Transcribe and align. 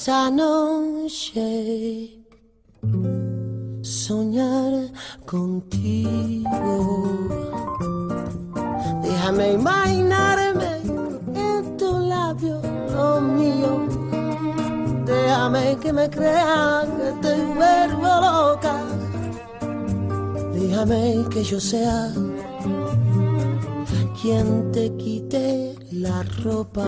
Esta 0.00 0.30
noche 0.30 1.44
soñar 3.82 4.90
contigo. 5.26 6.48
Déjame 9.02 9.52
imaginarme 9.52 10.70
en 11.34 11.76
tu 11.76 11.98
labio 11.98 12.62
lo 12.94 13.20
mío. 13.20 13.86
Déjame 15.04 15.76
que 15.82 15.92
me 15.92 16.08
crea 16.08 16.86
que 16.96 17.12
te 17.20 17.34
vuelvo 17.44 18.08
loca. 18.20 18.89
Déjame 20.70 21.24
que 21.30 21.42
yo 21.42 21.58
sea 21.58 22.12
quien 24.22 24.70
te 24.70 24.92
quite 24.96 25.74
la 25.90 26.22
ropa. 26.44 26.86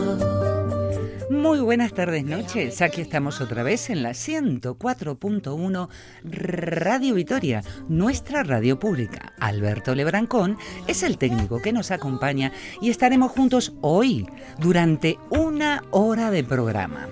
Muy 1.29 1.59
buenas 1.59 1.93
tardes, 1.93 2.25
noches. 2.25 2.81
Aquí 2.81 3.01
estamos 3.01 3.41
otra 3.41 3.65
vez 3.65 3.91
en 3.91 4.05
la 4.05 4.11
104.1 4.11 5.89
Radio 6.23 7.15
Vitoria, 7.15 7.65
nuestra 7.89 8.45
radio 8.45 8.79
pública. 8.79 9.33
Alberto 9.41 9.97
Lebrancón 9.97 10.59
es 10.87 11.03
el 11.03 11.19
técnico 11.19 11.61
que 11.61 11.73
nos 11.73 11.91
acompaña 11.91 12.53
y 12.81 12.89
estaremos 12.89 13.33
juntos 13.33 13.73
hoy 13.81 14.29
durante 14.61 15.19
una 15.29 15.83
hora 15.91 16.31
de 16.31 16.45
programa. 16.45 17.09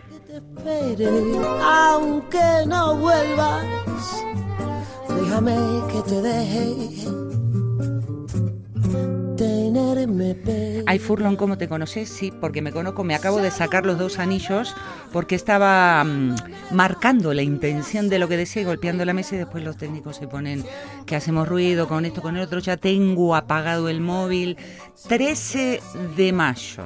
aunque 1.65 2.65
no 2.69 2.97
vuelvas, 2.97 3.65
déjame 5.15 5.57
que 5.93 6.03
te 6.09 6.23
deje 6.23 7.21
Ay, 10.87 10.99
Furlon, 10.99 11.37
¿cómo 11.37 11.57
te 11.57 11.69
conoces? 11.69 12.09
Sí, 12.09 12.33
porque 12.33 12.63
me 12.63 12.73
conozco, 12.73 13.05
me 13.05 13.15
acabo 13.15 13.39
de 13.39 13.51
sacar 13.51 13.87
los 13.87 13.99
dos 13.99 14.19
anillos 14.19 14.75
porque 15.13 15.35
estaba 15.35 16.03
mm, 16.05 16.35
marcando 16.73 17.33
la 17.33 17.43
intención 17.43 18.09
de 18.09 18.19
lo 18.19 18.29
que 18.29 18.37
decía 18.37 18.65
golpeando 18.65 19.05
la 19.05 19.13
mesa 19.13 19.35
y 19.35 19.39
después 19.39 19.65
los 19.65 19.77
técnicos 19.77 20.17
se 20.17 20.29
ponen 20.29 20.65
que 21.07 21.17
hacemos 21.17 21.49
ruido 21.49 21.89
con 21.89 22.05
esto, 22.05 22.23
con 22.23 22.37
el 22.37 22.43
otro. 22.43 22.59
Ya 22.61 22.77
tengo 22.77 23.35
apagado 23.35 23.89
el 23.89 24.01
móvil. 24.01 24.57
13 25.09 25.81
de 26.17 26.33
mayo. 26.33 26.85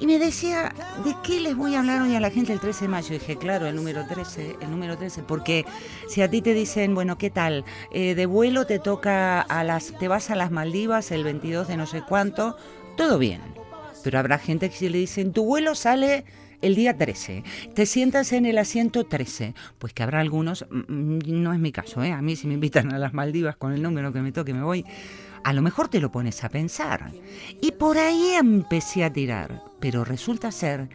Y 0.00 0.06
me 0.06 0.18
decía, 0.18 0.72
¿de 1.04 1.16
qué 1.24 1.40
les 1.40 1.56
voy 1.56 1.74
a 1.74 1.80
hablar 1.80 2.02
hoy 2.02 2.14
a 2.14 2.20
la 2.20 2.30
gente 2.30 2.52
el 2.52 2.60
13 2.60 2.82
de 2.82 2.88
mayo? 2.88 3.14
Y 3.14 3.18
dije, 3.18 3.36
claro, 3.36 3.66
el 3.66 3.74
número 3.74 4.06
13, 4.06 4.56
el 4.60 4.70
número 4.70 4.96
13, 4.96 5.22
porque 5.24 5.64
si 6.08 6.22
a 6.22 6.30
ti 6.30 6.40
te 6.40 6.54
dicen, 6.54 6.94
bueno, 6.94 7.18
¿qué 7.18 7.30
tal? 7.30 7.64
Eh, 7.90 8.14
de 8.14 8.26
vuelo 8.26 8.64
te 8.64 8.78
toca 8.78 9.40
a 9.40 9.64
las, 9.64 9.98
te 9.98 10.06
vas 10.06 10.30
a 10.30 10.36
las 10.36 10.52
Maldivas 10.52 11.10
el 11.10 11.24
22 11.24 11.66
de 11.66 11.76
no 11.76 11.86
sé 11.86 12.02
cuánto, 12.02 12.56
todo 12.96 13.18
bien. 13.18 13.40
Pero 14.04 14.20
habrá 14.20 14.38
gente 14.38 14.70
que 14.70 14.76
si 14.76 14.88
le 14.88 14.98
dicen, 14.98 15.32
tu 15.32 15.44
vuelo 15.44 15.74
sale 15.74 16.24
el 16.62 16.76
día 16.76 16.96
13, 16.96 17.42
te 17.74 17.86
sientas 17.86 18.32
en 18.32 18.46
el 18.46 18.58
asiento 18.58 19.04
13, 19.04 19.54
pues 19.78 19.92
que 19.92 20.02
habrá 20.02 20.20
algunos, 20.20 20.66
mm, 20.70 20.78
mm, 20.88 21.18
no 21.26 21.52
es 21.52 21.58
mi 21.58 21.72
caso, 21.72 22.02
¿eh? 22.02 22.12
a 22.12 22.22
mí 22.22 22.36
si 22.36 22.46
me 22.46 22.54
invitan 22.54 22.92
a 22.92 22.98
las 22.98 23.14
Maldivas 23.14 23.56
con 23.56 23.72
el 23.72 23.82
número 23.82 24.12
que 24.12 24.20
me 24.20 24.32
toque 24.32 24.54
me 24.54 24.62
voy, 24.62 24.84
a 25.44 25.52
lo 25.52 25.62
mejor 25.62 25.88
te 25.88 26.00
lo 26.00 26.10
pones 26.10 26.42
a 26.44 26.48
pensar. 26.48 27.12
Y 27.60 27.72
por 27.72 27.96
ahí 27.96 28.32
empecé 28.34 29.04
a 29.04 29.12
tirar, 29.12 29.62
pero 29.80 30.04
resulta 30.04 30.52
ser 30.52 30.88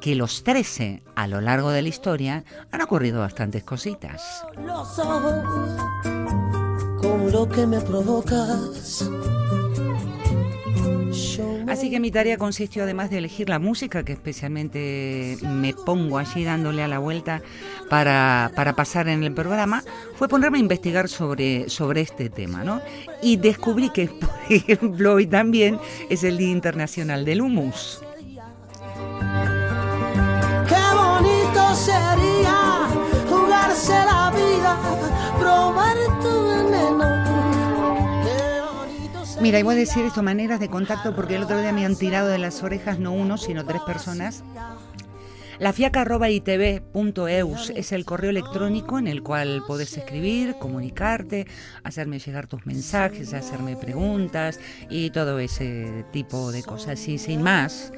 que 0.00 0.14
los 0.14 0.44
13 0.44 1.02
a 1.16 1.26
lo 1.26 1.40
largo 1.40 1.70
de 1.70 1.82
la 1.82 1.88
historia 1.88 2.44
han 2.70 2.80
ocurrido 2.82 3.20
bastantes 3.20 3.64
cositas. 3.64 4.44
Los 4.56 4.98
ojos, 4.98 5.44
con 7.00 7.32
lo 7.32 7.48
que 7.48 7.66
me 7.66 7.80
provocas 7.80 9.08
Así 11.68 11.90
que 11.90 12.00
mi 12.00 12.10
tarea 12.10 12.38
consistió, 12.38 12.84
además 12.84 13.10
de 13.10 13.18
elegir 13.18 13.48
la 13.48 13.58
música, 13.58 14.02
que 14.02 14.12
especialmente 14.12 15.36
me 15.42 15.74
pongo 15.74 16.18
allí 16.18 16.42
dándole 16.42 16.82
a 16.82 16.88
la 16.88 16.98
vuelta 16.98 17.42
para, 17.90 18.50
pasar 18.76 19.08
en 19.08 19.22
el 19.22 19.32
programa, 19.34 19.82
fue 20.16 20.28
ponerme 20.28 20.58
a 20.58 20.60
investigar 20.60 21.08
sobre, 21.08 21.68
sobre 21.68 22.00
este 22.00 22.30
tema, 22.30 22.64
¿no? 22.64 22.80
Y 23.22 23.36
descubrí 23.36 23.90
que, 23.90 24.06
por 24.08 24.30
ejemplo, 24.48 25.14
hoy 25.14 25.26
también 25.26 25.78
es 26.08 26.24
el 26.24 26.38
Día 26.38 26.50
Internacional 26.50 27.24
del 27.24 27.42
Humus. 27.42 28.02
Jugarse 33.78 33.92
la 33.92 34.30
vida, 34.30 34.76
probar 35.38 35.96
tu 36.20 36.48
veneno 36.48 37.28
Mira, 39.40 39.60
y 39.60 39.62
voy 39.62 39.76
a 39.76 39.78
decir 39.78 40.04
esto, 40.04 40.22
maneras 40.22 40.58
de 40.58 40.68
contacto, 40.68 41.14
porque 41.14 41.36
el 41.36 41.44
otro 41.44 41.60
día 41.60 41.72
me 41.72 41.86
han 41.86 41.94
tirado 41.96 42.26
de 42.28 42.38
las 42.38 42.64
orejas 42.64 42.98
no 42.98 43.12
uno, 43.12 43.38
sino 43.38 43.64
tres 43.64 43.80
personas. 43.82 44.42
La 45.60 45.72
fiaca.itv.eus 45.72 47.70
es 47.70 47.92
el 47.92 48.04
correo 48.04 48.30
electrónico 48.30 48.98
en 48.98 49.06
el 49.06 49.22
cual 49.22 49.62
puedes 49.66 49.96
escribir, 49.96 50.56
comunicarte, 50.58 51.46
hacerme 51.84 52.18
llegar 52.18 52.48
tus 52.48 52.66
mensajes, 52.66 53.32
hacerme 53.32 53.76
preguntas 53.76 54.58
y 54.90 55.10
todo 55.10 55.38
ese 55.38 56.04
tipo 56.12 56.50
de 56.50 56.64
cosas. 56.64 57.06
Y 57.06 57.18
sin 57.18 57.42
más, 57.42 57.92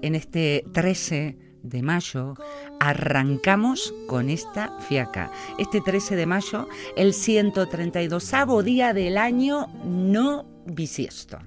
en 0.00 0.14
este 0.14 0.64
13 0.72 1.43
de 1.64 1.82
mayo 1.82 2.34
arrancamos 2.78 3.92
con 4.06 4.30
esta 4.30 4.78
fiaca. 4.80 5.32
Este 5.58 5.80
13 5.80 6.14
de 6.14 6.26
mayo, 6.26 6.68
el 6.96 7.12
132 7.12 8.32
día 8.62 8.94
del 8.94 9.18
año 9.18 9.66
no 9.84 10.46
bisiesto. 10.66 11.38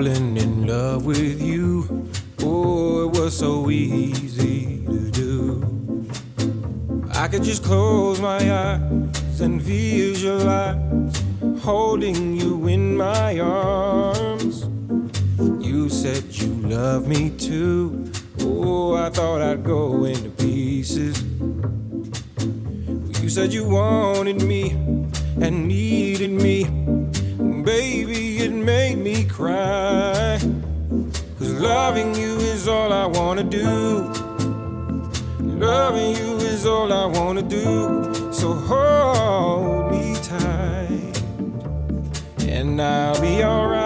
In 0.00 0.66
love 0.66 1.04
with 1.04 1.42
you, 1.42 1.99
oh, 2.50 3.08
it 3.08 3.18
was 3.18 3.36
so 3.36 3.70
easy 3.70 4.84
to 4.86 5.10
do. 5.10 6.06
I 7.14 7.28
could 7.28 7.44
just 7.44 7.62
close 7.62 8.20
my 8.20 8.38
eyes 8.38 9.40
and 9.40 9.62
visualize 9.62 11.16
holding 11.60 12.34
you 12.34 12.66
in 12.66 12.96
my 12.96 13.38
arms. 13.38 14.64
You 15.64 15.88
said 15.88 16.24
you 16.38 16.48
love 16.68 17.06
me 17.06 17.30
too. 17.30 18.10
Oh, 18.40 18.94
I 18.94 19.10
thought 19.10 19.40
I'd 19.42 19.62
go 19.62 20.04
into 20.04 20.30
pieces. 20.30 21.22
You 23.22 23.28
said 23.28 23.52
you 23.52 23.68
wanted 23.68 24.42
me 24.42 24.70
and 25.40 25.68
needed 25.68 26.32
me. 26.32 26.64
Baby, 27.62 28.38
it 28.38 28.52
made 28.52 28.98
me 28.98 29.24
cry. 29.24 29.79
Wanna 33.30 33.44
do. 33.44 34.12
Loving 35.38 36.16
you 36.16 36.34
is 36.52 36.66
all 36.66 36.92
I 36.92 37.06
wanna 37.06 37.42
do. 37.42 38.12
So 38.32 38.52
hold 38.52 39.92
me 39.92 40.16
tight 40.16 41.22
and 42.48 42.82
I'll 42.82 43.20
be 43.20 43.44
alright. 43.44 43.79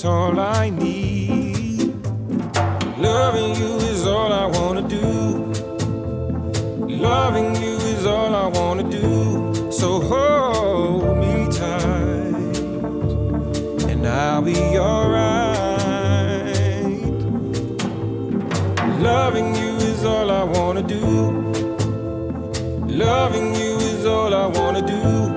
That's 0.00 0.08
all 0.08 0.40
I 0.40 0.70
need. 0.70 1.92
Loving 2.96 3.54
you 3.54 3.76
is 3.92 4.06
all 4.06 4.32
I 4.32 4.46
wanna 4.46 4.80
do. 4.80 5.52
Loving 6.88 7.54
you 7.56 7.76
is 7.92 8.06
all 8.06 8.34
I 8.34 8.46
wanna 8.46 8.84
do. 8.84 9.52
So 9.70 10.00
hold 10.00 11.18
me 11.18 11.46
tight, 11.52 12.56
and 13.90 14.06
I'll 14.06 14.40
be 14.40 14.78
alright. 14.78 15.60
Loving 19.02 19.54
you 19.54 19.72
is 19.90 20.02
all 20.06 20.30
I 20.30 20.44
wanna 20.44 20.82
do. 20.82 21.04
Loving 22.86 23.54
you 23.54 23.76
is 23.92 24.06
all 24.06 24.32
I 24.32 24.46
wanna 24.46 24.80
do. 24.80 25.29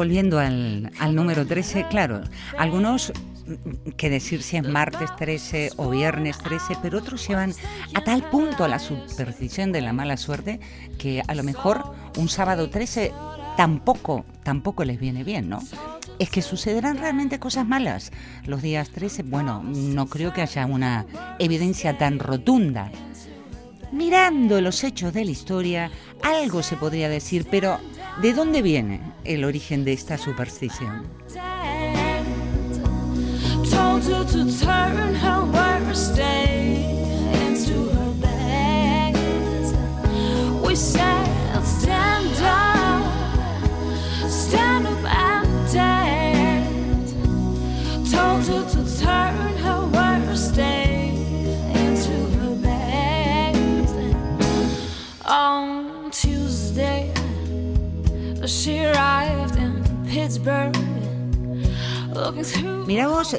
Volviendo 0.00 0.38
al, 0.38 0.90
al 0.98 1.14
número 1.14 1.46
13, 1.46 1.88
claro, 1.90 2.22
algunos 2.56 3.12
mm, 3.46 3.90
que 3.98 4.08
decir 4.08 4.42
si 4.42 4.56
es 4.56 4.66
martes 4.66 5.14
13 5.16 5.72
o 5.76 5.90
viernes 5.90 6.38
13, 6.38 6.78
pero 6.80 6.96
otros 6.96 7.28
llevan 7.28 7.52
a 7.92 8.02
tal 8.02 8.22
punto 8.30 8.66
la 8.66 8.78
superstición 8.78 9.72
de 9.72 9.82
la 9.82 9.92
mala 9.92 10.16
suerte 10.16 10.58
que 10.98 11.22
a 11.28 11.34
lo 11.34 11.42
mejor 11.42 11.82
un 12.16 12.30
sábado 12.30 12.70
13 12.70 13.12
tampoco, 13.58 14.24
tampoco 14.42 14.86
les 14.86 14.98
viene 14.98 15.22
bien, 15.22 15.50
¿no? 15.50 15.58
Es 16.18 16.30
que 16.30 16.40
sucederán 16.40 16.96
realmente 16.96 17.38
cosas 17.38 17.68
malas 17.68 18.10
los 18.46 18.62
días 18.62 18.88
13. 18.88 19.24
Bueno, 19.24 19.62
no 19.62 20.06
creo 20.06 20.32
que 20.32 20.40
haya 20.40 20.64
una 20.64 21.04
evidencia 21.38 21.98
tan 21.98 22.20
rotunda. 22.20 22.90
Mirando 23.92 24.62
los 24.62 24.82
hechos 24.82 25.12
de 25.12 25.26
la 25.26 25.30
historia, 25.30 25.90
algo 26.22 26.62
se 26.62 26.76
podría 26.76 27.10
decir, 27.10 27.46
pero 27.50 27.78
¿de 28.20 28.32
dónde 28.34 28.62
viene 28.62 29.00
el 29.24 29.44
origen 29.44 29.84
de 29.84 29.92
esta 29.92 30.18
superstición? 30.18 31.04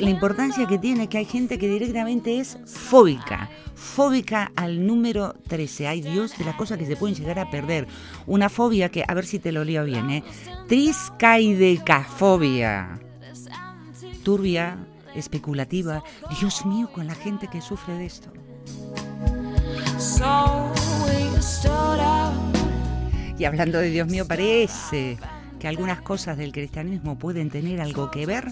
La 0.02 0.10
importancia 0.10 0.68
que 0.68 0.78
tiene 0.80 1.08
que 1.08 1.20
hay 1.20 1.26
gente 1.26 1.60
que 1.60 1.70
directamente 1.70 2.40
es 2.40 2.58
fóbica, 2.66 3.52
fóbica 3.76 4.52
al 4.56 4.88
número 4.88 5.36
13. 5.48 5.88
Ay 5.88 6.02
Dios 6.02 6.36
de 6.38 6.44
las 6.44 6.56
cosas 6.56 6.80
que 6.80 6.88
se 6.88 6.96
pueden 6.96 7.16
llegar 7.16 7.38
a 7.38 7.52
perder. 7.52 7.88
Una 8.26 8.50
fobia 8.50 8.90
que, 8.90 9.06
a 9.08 9.14
ver 9.14 9.26
si 9.26 9.38
te 9.38 9.52
lo 9.52 9.64
leo 9.64 9.86
bien, 9.86 10.10
¿eh? 10.10 10.24
Triscaidecafobia. 10.68 13.00
Turbia, 14.24 14.88
especulativa. 15.14 16.04
Dios 16.40 16.66
mío, 16.66 16.90
con 16.92 17.06
la 17.06 17.14
gente 17.16 17.48
que 17.48 17.62
sufre 17.62 17.94
de 17.94 18.08
esto. 18.08 18.34
Y 23.38 23.46
hablando 23.46 23.78
de 23.78 23.92
Dios 23.92 24.08
mío, 24.08 24.28
parece 24.28 25.20
que 25.60 25.68
algunas 25.68 26.02
cosas 26.02 26.38
del 26.38 26.52
cristianismo 26.52 27.20
pueden 27.20 27.52
tener 27.52 27.82
algo 27.82 28.10
que 28.10 28.26
ver. 28.26 28.52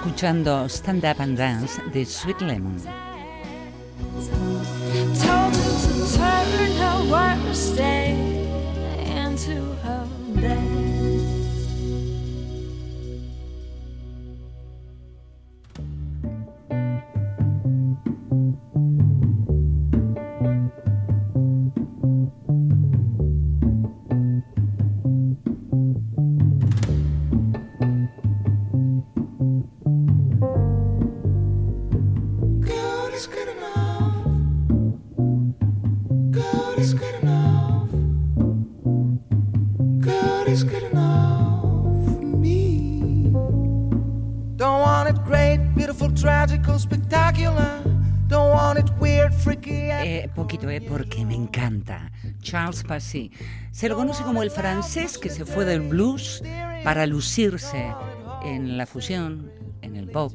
escuchando 0.00 0.66
Stand 0.66 1.04
Up 1.04 1.20
and 1.20 1.36
Dance 1.36 1.82
de 1.92 2.06
Sweet 2.06 2.40
Lemon. 2.40 3.09
Se 52.98 53.88
lo 53.88 53.96
conoce 53.96 54.24
como 54.24 54.42
el 54.42 54.50
francés 54.50 55.16
que 55.18 55.30
se 55.30 55.44
fue 55.44 55.64
del 55.64 55.80
blues 55.80 56.42
para 56.82 57.06
lucirse 57.06 57.94
en 58.42 58.76
la 58.76 58.86
fusión, 58.86 59.52
en 59.82 59.94
el 59.94 60.08
pop. 60.08 60.32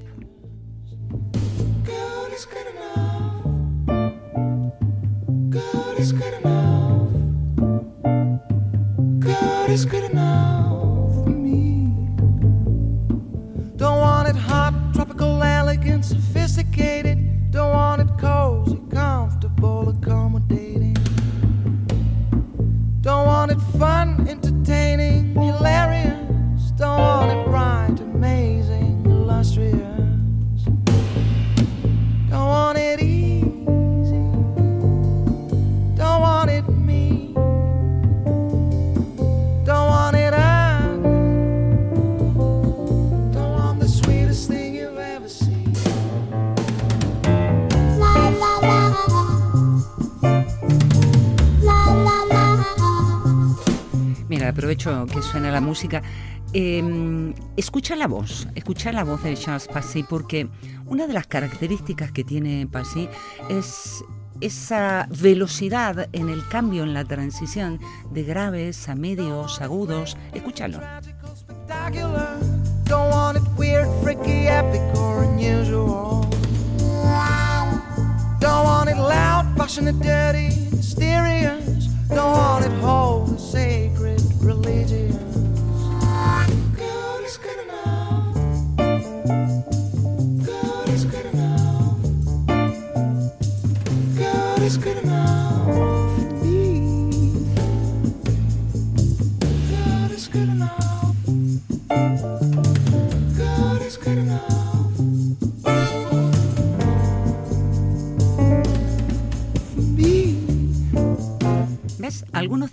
Eh, 56.53 57.33
escucha 57.57 57.95
la 57.95 58.07
voz, 58.07 58.47
escucha 58.55 58.91
la 58.91 59.03
voz 59.03 59.23
de 59.23 59.35
Charles 59.35 59.67
Passy, 59.67 60.03
porque 60.03 60.47
una 60.85 61.07
de 61.07 61.13
las 61.13 61.27
características 61.27 62.11
que 62.11 62.23
tiene 62.23 62.67
Passy 62.67 63.09
es 63.49 64.03
esa 64.41 65.07
velocidad 65.09 66.09
en 66.13 66.29
el 66.29 66.47
cambio, 66.47 66.83
en 66.83 66.93
la 66.93 67.05
transición 67.05 67.79
de 68.11 68.23
graves 68.23 68.89
a 68.89 68.95
medios, 68.95 69.61
agudos. 69.61 70.17
Escúchalo. 70.33 70.79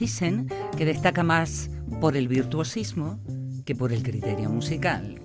Dicen 0.03 0.49
que 0.77 0.85
destaca 0.85 1.23
más 1.23 1.71
por 2.01 2.17
el 2.17 2.27
virtuosismo 2.27 3.21
que 3.65 3.77
por 3.77 3.93
el 3.93 4.03
criterio 4.03 4.51
musical. 4.51 5.21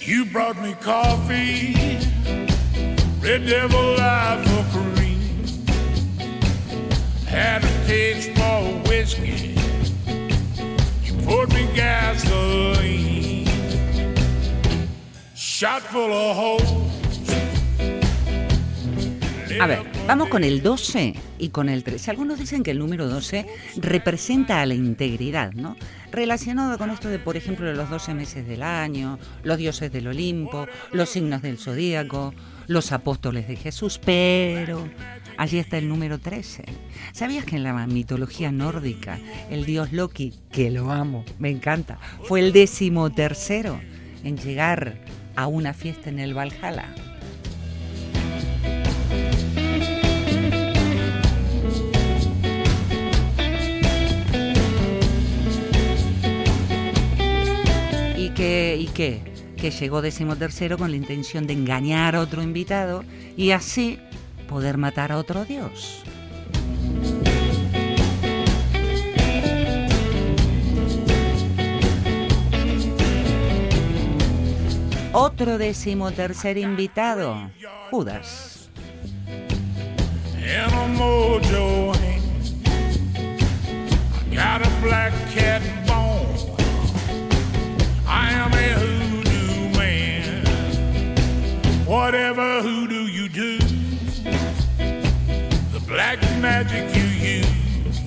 You 0.00 0.24
brought 0.32 0.56
me 0.60 0.74
coffee, 0.82 2.00
red 3.22 3.46
devil 3.46 3.87
A 19.60 19.66
ver, 19.66 19.80
vamos 20.06 20.28
con 20.28 20.44
el 20.44 20.62
12 20.62 21.14
y 21.38 21.48
con 21.48 21.68
el 21.68 21.82
13. 21.82 22.10
Algunos 22.10 22.38
dicen 22.38 22.62
que 22.62 22.72
el 22.72 22.78
número 22.78 23.08
12 23.08 23.46
representa 23.76 24.60
a 24.60 24.66
la 24.66 24.74
integridad, 24.74 25.52
¿no? 25.52 25.76
Relacionado 26.12 26.76
con 26.78 26.90
esto 26.90 27.08
de, 27.08 27.18
por 27.18 27.36
ejemplo, 27.36 27.72
los 27.72 27.88
12 27.88 28.14
meses 28.14 28.46
del 28.46 28.62
año, 28.62 29.18
los 29.42 29.56
dioses 29.56 29.90
del 29.90 30.08
Olimpo, 30.08 30.66
los 30.92 31.08
signos 31.08 31.42
del 31.42 31.58
zodíaco, 31.58 32.34
los 32.66 32.92
apóstoles 32.92 33.48
de 33.48 33.56
Jesús, 33.56 33.98
pero 34.04 34.86
allí 35.38 35.58
está 35.58 35.78
el 35.78 35.88
número 35.88 36.18
13. 36.18 36.64
¿Sabías 37.12 37.44
que 37.44 37.56
en 37.56 37.64
la 37.64 37.86
mitología 37.86 38.52
nórdica 38.52 39.18
el 39.50 39.64
dios 39.64 39.92
Loki, 39.92 40.34
que 40.52 40.70
lo 40.70 40.92
amo, 40.92 41.24
me 41.38 41.50
encanta, 41.50 41.98
fue 42.24 42.40
el 42.40 42.52
décimo 42.52 43.10
tercero 43.10 43.80
en 44.22 44.36
llegar 44.36 44.98
a 45.38 45.46
una 45.46 45.72
fiesta 45.72 46.10
en 46.10 46.18
el 46.18 46.34
Valhalla? 46.34 46.88
¿Y 58.16 58.30
qué? 58.30 58.76
¿Y 58.80 58.86
qué? 58.88 59.22
Que 59.56 59.70
llegó 59.70 60.02
decimotercero 60.02 60.76
con 60.76 60.90
la 60.90 60.96
intención 60.96 61.46
de 61.46 61.52
engañar 61.52 62.16
a 62.16 62.20
otro 62.20 62.42
invitado 62.42 63.04
y 63.36 63.52
así 63.52 64.00
poder 64.48 64.76
matar 64.76 65.12
a 65.12 65.18
otro 65.18 65.44
dios. 65.44 66.02
Otro 75.12 75.58
decimotercer 75.58 76.58
invitado, 76.58 77.50
Judas. 77.90 78.58
and 80.48 80.72
a 80.72 80.98
mojo 80.98 81.94
hand. 81.96 82.24
I 84.30 84.34
got 84.34 84.66
a 84.66 84.70
black 84.80 85.12
cat 85.30 85.62
bone. 85.86 86.26
I 88.06 88.30
am 88.32 88.52
a 88.52 88.68
hoodoo 88.80 89.76
man. 89.76 90.44
Whatever 91.84 92.62
hoodoo 92.62 93.06
you 93.18 93.28
do, 93.28 93.58
the 95.74 95.80
black 95.86 96.18
magic 96.40 96.84
you 96.96 97.08
use, 97.36 98.00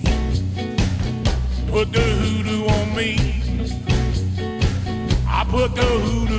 put 1.69 1.91
the 1.91 2.01
hoodoo 2.21 2.65
on 2.65 2.95
me. 2.95 3.17
I 5.27 5.45
put 5.45 5.75
the 5.75 5.83
hoodoo 5.83 6.30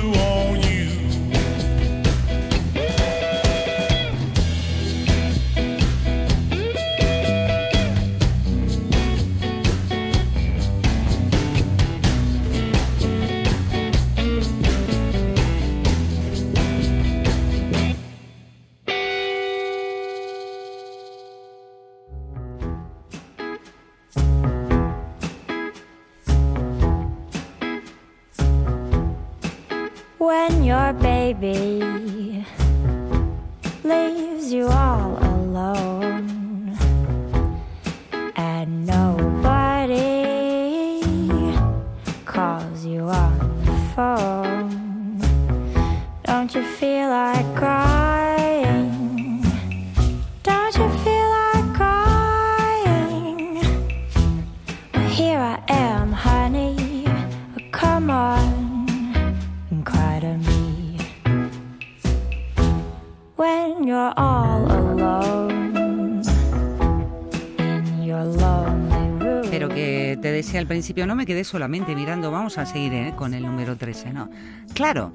al 70.63 70.67
principio, 70.67 71.05
no 71.05 71.13
me 71.13 71.25
quedé 71.25 71.43
solamente 71.43 71.93
mirando, 71.93 72.31
vamos 72.31 72.57
a 72.57 72.65
seguir 72.65 72.93
¿eh? 72.93 73.13
con 73.17 73.33
el 73.33 73.43
número 73.43 73.75
13, 73.75 74.13
¿no? 74.13 74.29
Claro, 74.73 75.11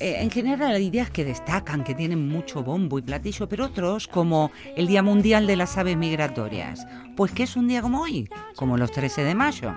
eh, 0.00 0.16
en 0.20 0.30
general 0.30 0.74
hay 0.74 0.86
ideas 0.86 1.10
que 1.10 1.22
destacan, 1.22 1.84
que 1.84 1.94
tienen 1.94 2.26
mucho 2.26 2.62
bombo 2.62 2.98
y 2.98 3.02
platillo, 3.02 3.46
pero 3.46 3.66
otros, 3.66 4.08
como 4.08 4.50
el 4.76 4.86
Día 4.86 5.02
Mundial 5.02 5.46
de 5.46 5.56
las 5.56 5.76
Aves 5.76 5.98
Migratorias, 5.98 6.86
pues 7.14 7.30
que 7.32 7.42
es 7.42 7.56
un 7.56 7.68
día 7.68 7.82
como 7.82 8.00
hoy, 8.00 8.26
como 8.56 8.78
los 8.78 8.90
13 8.90 9.22
de 9.22 9.34
mayo. 9.34 9.74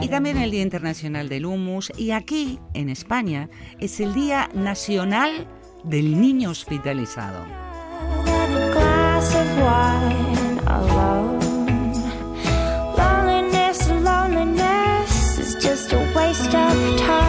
Y 0.00 0.08
también 0.08 0.36
el 0.38 0.50
Día 0.50 0.62
Internacional 0.62 1.28
del 1.28 1.46
Humus, 1.46 1.92
y 1.96 2.10
aquí, 2.10 2.58
en 2.74 2.88
España, 2.88 3.48
es 3.78 4.00
el 4.00 4.14
Día 4.14 4.50
Nacional 4.52 5.46
del 5.84 6.20
Niño 6.20 6.50
Hospitalizado. 6.50 7.44
Just 15.60 15.92
a 15.92 15.98
waste 16.14 16.54
of 16.54 16.96
time. 16.98 17.21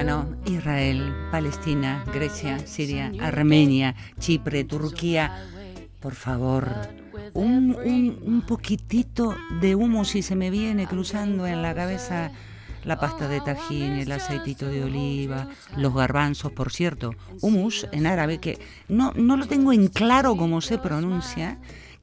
Líbano, 0.00 0.34
Israel, 0.46 1.12
Palestina, 1.30 2.02
Grecia, 2.10 2.58
Siria, 2.66 3.12
Armenia, 3.20 3.94
Chipre, 4.18 4.64
Turquía. 4.64 5.44
Por 6.00 6.14
favor, 6.14 6.70
un, 7.34 7.76
un- 7.84 8.18
un 8.24 8.40
poquitito 8.46 9.36
de 9.60 9.74
humo 9.74 10.06
si 10.06 10.22
se 10.22 10.36
me 10.36 10.48
viene 10.48 10.86
cruzando 10.86 11.46
en 11.46 11.60
la 11.60 11.74
cabeza 11.74 12.30
la 12.84 12.98
pasta 12.98 13.28
de 13.28 13.42
tajín, 13.42 13.92
el 13.92 14.10
aceitito 14.10 14.64
de 14.68 14.84
oliva, 14.84 15.48
los 15.76 15.92
garbanzos, 15.94 16.50
por 16.52 16.72
cierto, 16.72 17.14
humus 17.42 17.86
en 17.92 18.06
árabe, 18.06 18.38
que 18.38 18.58
no, 18.88 19.12
no 19.16 19.36
lo 19.36 19.46
tengo 19.46 19.70
en 19.74 19.88
claro 19.88 20.34
cómo 20.34 20.62
se 20.62 20.78
pronuncia, 20.78 21.58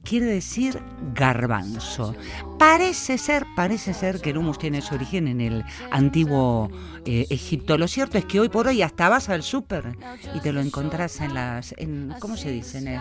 quiere 0.08 0.26
decir 0.26 0.80
garbanzo. 1.14 2.14
Parece 2.58 3.18
ser, 3.18 3.44
parece 3.54 3.92
ser 3.92 4.20
que 4.20 4.30
el 4.30 4.38
humus 4.38 4.58
tiene 4.58 4.80
su 4.80 4.94
origen 4.94 5.28
en 5.28 5.40
el 5.40 5.64
antiguo 5.90 6.70
eh, 7.04 7.26
Egipto. 7.30 7.76
Lo 7.76 7.86
cierto 7.88 8.16
es 8.16 8.24
que 8.24 8.40
hoy 8.40 8.48
por 8.48 8.66
hoy 8.66 8.80
hasta 8.82 9.08
vas 9.08 9.28
al 9.28 9.42
súper 9.42 9.96
y 10.34 10.40
te 10.40 10.52
lo 10.52 10.60
encontrás 10.60 11.20
en 11.20 11.34
las, 11.34 11.74
en, 11.76 12.14
¿cómo 12.20 12.36
se 12.36 12.50
dice? 12.50 12.78
En 12.78 12.88
el- 12.88 13.00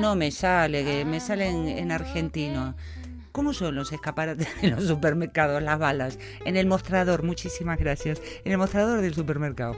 no 0.00 0.16
me 0.16 0.30
sale, 0.30 1.04
me 1.04 1.20
sale 1.20 1.48
en, 1.48 1.66
en 1.68 1.92
argentino. 1.92 2.74
¿Cómo 3.32 3.52
son 3.52 3.74
los 3.74 3.92
escaparates 3.92 4.48
de 4.62 4.70
los 4.70 4.84
supermercados, 4.84 5.62
las 5.62 5.78
balas? 5.78 6.18
En 6.46 6.56
el 6.56 6.66
mostrador, 6.66 7.22
muchísimas 7.22 7.78
gracias. 7.78 8.20
En 8.46 8.52
el 8.52 8.58
mostrador 8.58 9.02
del 9.02 9.12
supermercado. 9.14 9.76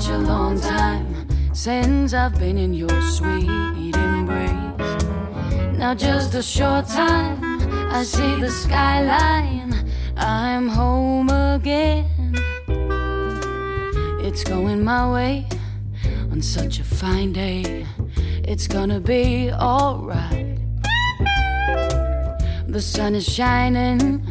Such 0.00 0.10
a 0.10 0.18
long 0.18 0.60
time 0.60 1.26
since 1.52 2.14
I've 2.14 2.38
been 2.38 2.56
in 2.56 2.72
your 2.72 3.00
sweet 3.10 3.48
embrace. 3.96 5.04
Now, 5.76 5.92
just 5.94 6.34
a 6.34 6.42
short 6.42 6.86
time, 6.86 7.40
I 7.90 8.04
see 8.04 8.40
the 8.40 8.48
skyline. 8.48 9.74
I'm 10.16 10.68
home 10.68 11.30
again. 11.30 12.06
It's 14.20 14.44
going 14.44 14.84
my 14.84 15.10
way 15.12 15.48
on 16.30 16.42
such 16.42 16.78
a 16.78 16.84
fine 16.84 17.32
day. 17.32 17.84
It's 18.44 18.68
gonna 18.68 19.00
be 19.00 19.50
alright. 19.52 20.58
The 22.68 22.80
sun 22.80 23.16
is 23.16 23.26
shining. 23.26 24.24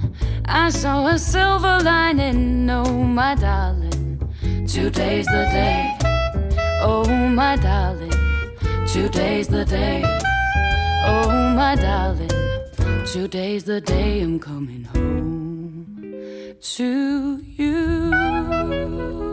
I 0.45 0.69
saw 0.69 1.07
a 1.07 1.19
silver 1.19 1.79
lining. 1.83 2.65
No, 2.65 2.85
my 2.85 3.35
darling, 3.35 3.86
today's 4.67 5.25
the 5.27 5.47
day. 5.51 5.97
Oh, 6.81 7.05
my 7.07 7.55
darling, 7.55 8.11
today's 8.85 9.47
the 9.47 9.65
day. 9.65 10.03
Oh, 11.05 11.29
my 11.55 11.75
darling, 11.75 12.29
today's 13.05 13.63
the 13.63 13.81
day 13.81 14.21
I'm 14.21 14.39
coming 14.39 14.83
home 14.83 16.57
to 16.59 17.41
you. 17.57 19.26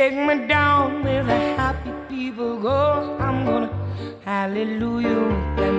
Take 0.00 0.16
me 0.16 0.46
down 0.46 1.04
where 1.04 1.22
the 1.22 1.38
happy 1.60 1.92
people 2.08 2.58
go. 2.58 3.18
I'm 3.20 3.44
gonna 3.44 3.70
hallelujah 4.24 5.24
with 5.28 5.56
them. 5.58 5.76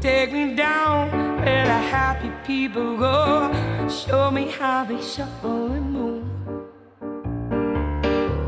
Take 0.00 0.32
me 0.32 0.54
down 0.56 1.10
where 1.42 1.66
the 1.66 1.80
happy 1.96 2.30
people 2.46 2.96
go. 2.96 3.52
Show 3.90 4.30
me 4.30 4.48
how 4.48 4.86
they 4.86 5.02
shuffle 5.02 5.72
and 5.72 5.92
move. 5.92 6.24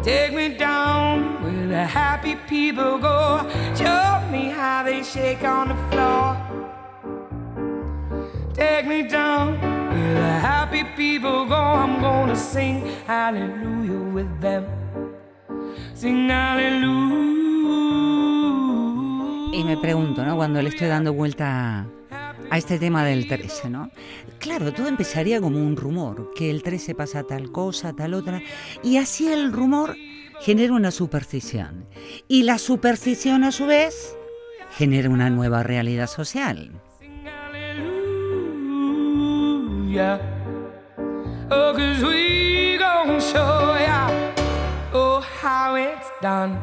Take 0.03 0.33
me 0.33 0.57
down 0.57 1.43
where 1.43 1.67
the 1.69 1.85
happy 1.85 2.37
people 2.49 2.97
go. 2.97 3.47
Show 3.77 4.23
me 4.33 4.49
how 4.49 4.83
they 4.83 5.03
shake 5.03 5.45
on 5.45 5.69
the 5.69 5.77
floor. 5.91 6.46
Me 8.85 9.03
down 9.03 9.59
the 9.59 10.39
happy 10.43 10.85
people 10.97 11.47
go. 11.47 11.55
I'm 11.55 11.99
gonna 11.99 12.37
sing 12.37 12.85
hallelujah 13.07 14.13
with 14.13 14.29
them. 14.41 14.65
Sing 15.95 16.29
hallelujah. 16.29 17.17
Y 19.55 19.65
me 19.65 19.79
pregunto, 19.79 20.25
¿no? 20.27 20.37
Cuando 20.37 20.61
le 20.61 20.69
estoy 20.69 20.89
dando 20.89 21.15
vuelta 21.15 21.87
a 22.51 22.59
este 22.59 22.79
tema 22.79 23.03
del 23.03 23.27
13, 23.27 23.71
¿no? 23.71 23.91
Claro, 24.39 24.71
todo 24.75 24.89
empezaría 24.89 25.41
como 25.41 25.59
un 25.59 25.75
rumor, 25.75 26.33
que 26.37 26.51
el 26.51 26.63
13 26.63 26.95
pasa 26.95 27.23
tal 27.23 27.51
cosa, 27.51 27.95
tal 27.95 28.13
otra, 28.13 28.43
y 28.83 28.99
así 28.99 29.33
el 29.33 29.55
rumor 29.55 29.97
genera 30.43 30.75
una 30.75 30.91
superstición. 30.91 31.87
Y 32.29 32.43
la 32.43 32.59
superstición 32.59 33.43
a 33.43 33.53
su 33.53 33.65
vez 33.65 34.17
genera 34.77 35.09
una 35.09 35.31
nueva 35.31 35.63
realidad 35.63 36.09
social. 36.09 36.73
Hallelujah. 39.97 41.49
Oh, 41.51 41.73
cause 41.75 42.03
we 42.05 42.77
gon' 42.77 43.19
show 43.21 43.77
ya, 43.81 44.11
oh, 44.93 45.21
how 45.21 45.75
it's 45.77 46.11
done. 46.21 46.61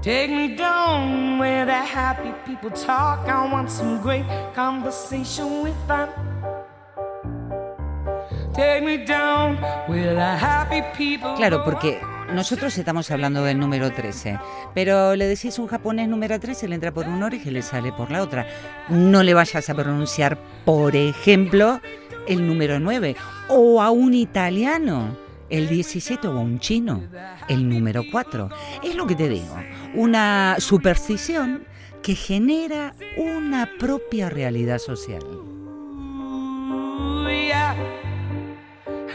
Take 0.00 0.30
me 0.30 0.56
down 0.56 1.38
where 1.38 1.66
the 1.66 1.74
happy 1.74 2.32
people 2.46 2.70
talk. 2.70 3.28
I 3.28 3.52
want 3.52 3.70
some 3.70 4.00
great 4.00 4.24
conversation 4.54 5.62
with 5.62 5.76
them. 5.88 6.08
Take 8.54 8.82
me 8.82 9.04
down 9.04 9.56
where 9.88 10.14
the 10.14 10.36
happy 10.36 10.80
people 10.96 11.36
Claro, 11.36 11.58
porque 11.58 12.00
nosotros 12.32 12.76
estamos 12.76 13.10
hablando 13.10 13.44
del 13.44 13.58
número 13.58 13.92
13, 13.92 14.38
pero 14.74 15.14
le 15.14 15.26
decís 15.26 15.58
un 15.58 15.66
japonés 15.66 16.08
número 16.08 16.38
13, 16.38 16.68
le 16.68 16.74
entra 16.74 16.92
por 16.92 17.06
una 17.06 17.26
oreja 17.26 17.48
y 17.48 17.52
le 17.52 17.62
sale 17.62 17.92
por 17.92 18.10
la 18.10 18.22
otra. 18.22 18.46
No 18.88 19.22
le 19.22 19.34
vayas 19.34 19.70
a 19.70 19.74
pronunciar, 19.74 20.38
por 20.64 20.96
ejemplo, 20.96 21.80
el 22.26 22.46
número 22.46 22.80
9, 22.80 23.16
o 23.48 23.80
a 23.80 23.90
un 23.90 24.14
italiano, 24.14 25.16
el 25.50 25.68
17, 25.68 26.26
o 26.28 26.32
a 26.32 26.40
un 26.40 26.58
chino, 26.58 27.02
el 27.48 27.68
número 27.68 28.02
4. 28.10 28.50
Es 28.82 28.94
lo 28.96 29.06
que 29.06 29.14
te 29.14 29.28
digo, 29.28 29.56
una 29.94 30.56
superstición 30.58 31.64
que 32.02 32.14
genera 32.14 32.94
una 33.16 33.68
propia 33.78 34.28
realidad 34.28 34.78
social. 34.78 35.22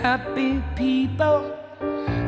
Happy 0.03 0.59
people 0.75 1.60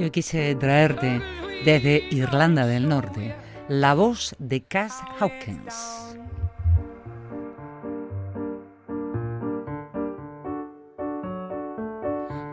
Yo 0.00 0.10
quise 0.10 0.54
traerte 0.54 1.20
desde 1.62 2.02
Irlanda 2.10 2.64
del 2.64 2.88
Norte 2.88 3.34
la 3.68 3.92
voz 3.92 4.34
de 4.38 4.62
Cass 4.62 5.02
Hawkins. 5.18 6.16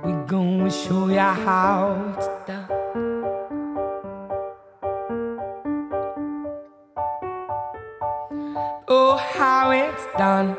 We 0.04 0.12
gonna 0.28 0.70
show 0.70 1.10
you 1.10 1.20
how 1.20 1.96
it's 2.18 2.30
done. 2.46 2.68
Oh, 8.90 9.18
how 9.40 9.72
it's 9.72 10.06
done. 10.18 10.58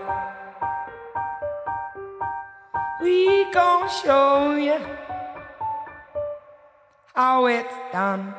We 3.02 3.44
gonna 3.52 3.90
show 3.90 4.56
you. 4.56 4.97
how 7.18 7.46
it's 7.46 7.74
done. 7.90 8.32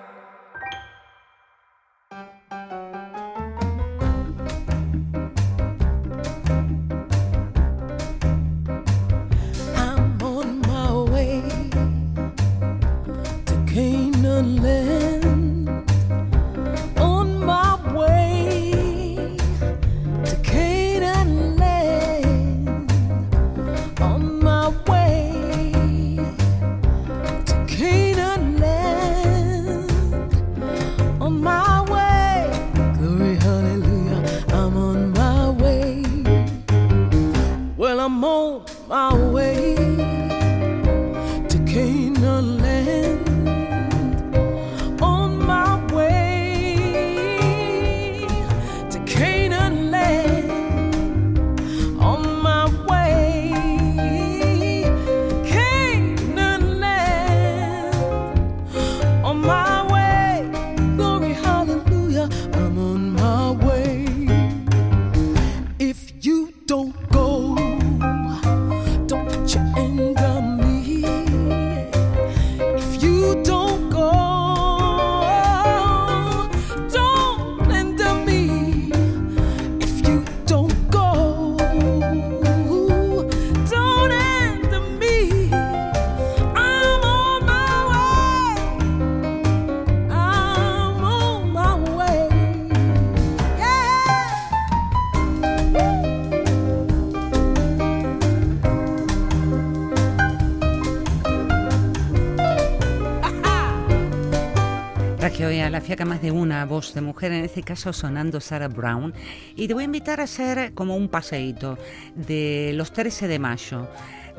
de 106.79 107.01
mujer, 107.01 107.33
en 107.33 107.43
este 107.43 107.61
caso 107.61 107.91
sonando 107.91 108.39
Sarah 108.39 108.69
Brown, 108.69 109.13
y 109.55 109.67
te 109.67 109.73
voy 109.73 109.83
a 109.83 109.85
invitar 109.85 110.21
a 110.21 110.23
hacer 110.23 110.73
como 110.73 110.95
un 110.95 111.09
paseíto 111.09 111.77
de 112.15 112.71
los 112.75 112.93
13 112.93 113.27
de 113.27 113.37
mayo 113.37 113.87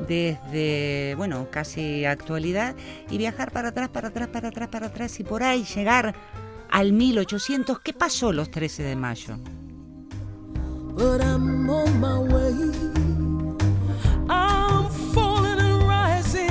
desde, 0.07 1.13
bueno, 1.17 1.47
casi 1.51 2.03
actualidad 2.05 2.75
y 3.11 3.19
viajar 3.19 3.51
para 3.51 3.69
atrás, 3.69 3.89
para 3.89 4.07
atrás, 4.07 4.27
para 4.29 4.47
atrás, 4.47 4.69
para 4.69 4.87
atrás 4.87 5.19
y 5.19 5.23
por 5.23 5.43
ahí 5.43 5.63
llegar 5.63 6.15
al 6.71 6.93
1800. 6.93 7.79
¿Qué 7.81 7.93
pasó 7.93 8.33
los 8.33 8.49
13 8.49 8.83
de 8.83 8.95
mayo? 8.95 9.37
I'm 14.29 14.89
falling 15.13 15.59
and 15.59 15.83
rising. 15.87 16.41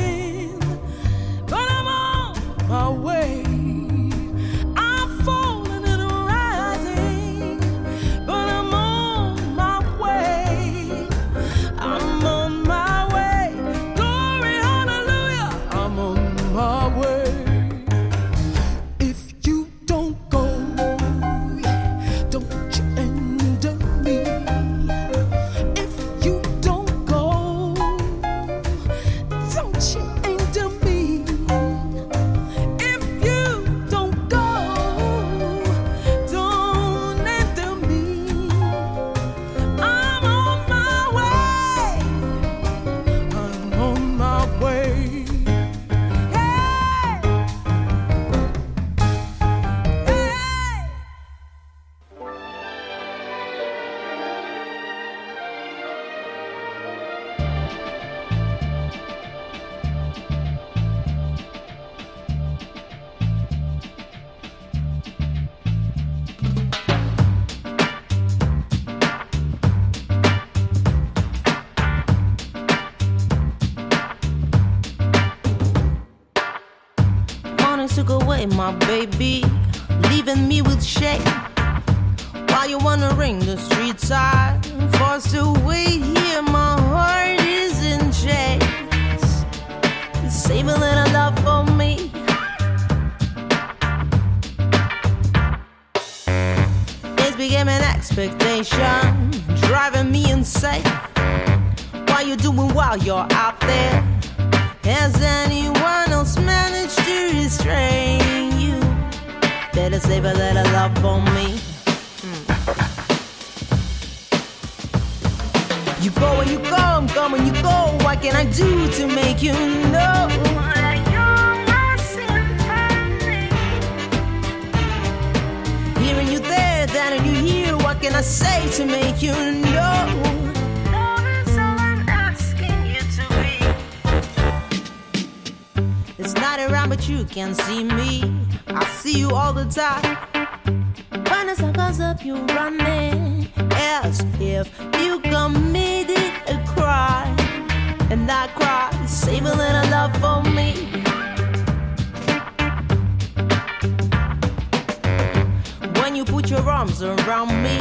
You 156.20 156.26
put 156.26 156.50
your 156.50 156.68
arms 156.68 157.02
around 157.02 157.48
me, 157.62 157.78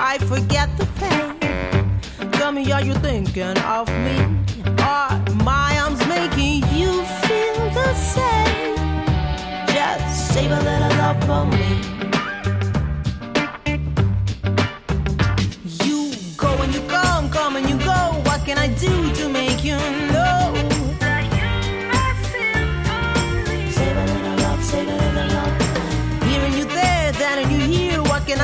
I 0.00 0.16
forget 0.32 0.70
the 0.78 0.86
pain. 1.00 2.30
Tell 2.32 2.50
me, 2.50 2.72
are 2.72 2.82
you 2.82 2.94
thinking 2.94 3.58
of 3.58 3.88
me? 4.06 4.16
Are 4.78 5.20
my 5.44 5.78
arms 5.78 6.00
making 6.06 6.62
you 6.78 7.04
feel 7.24 7.58
the 7.78 7.92
same? 7.94 8.76
Just 9.66 10.32
save 10.32 10.50
a 10.50 10.60
little 10.68 10.94
love 11.02 11.20
for 11.28 11.44
me. 11.56 11.68
You 15.84 16.14
go 16.38 16.50
and 16.62 16.74
you 16.74 16.80
come, 16.88 17.28
come 17.28 17.56
and 17.56 17.68
you 17.68 17.76
go. 17.84 18.00
What 18.28 18.46
can 18.46 18.56
I 18.56 18.68
do 18.68 19.12
to 19.16 19.28
make 19.28 19.62
you 19.62 19.76
know? 20.12 20.57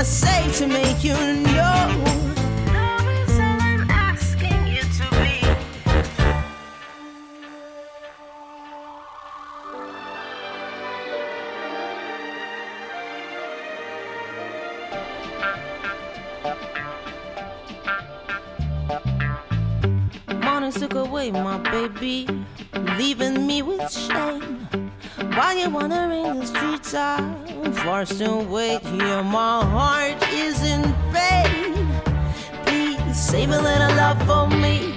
Say 0.04 0.52
to 0.58 0.66
make 0.66 1.02
you 1.02 1.14
know? 1.14 2.04
Morning 20.42 20.70
took 20.72 20.94
away 20.94 21.30
my 21.30 21.56
baby, 21.70 22.28
leaving 22.98 23.46
me 23.46 23.62
with 23.62 23.90
shame. 23.90 24.83
While 25.36 25.58
you're 25.58 25.68
wandering 25.68 26.38
the 26.38 26.46
streets, 26.46 26.94
I'm 26.94 27.72
forced 27.72 28.18
to 28.18 28.36
wait 28.48 28.82
here. 28.82 29.20
My 29.24 29.64
heart 29.64 30.22
is 30.32 30.62
in 30.62 30.94
pain. 31.12 31.74
Please 32.64 33.18
save 33.18 33.50
a 33.50 33.60
little 33.60 33.92
love 33.96 34.22
for 34.28 34.46
me. 34.46 34.94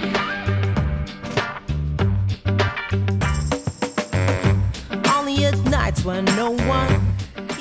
Only 5.18 5.46
at 5.46 5.58
nights 5.72 6.06
when 6.06 6.26
no 6.36 6.52
one. 6.52 7.02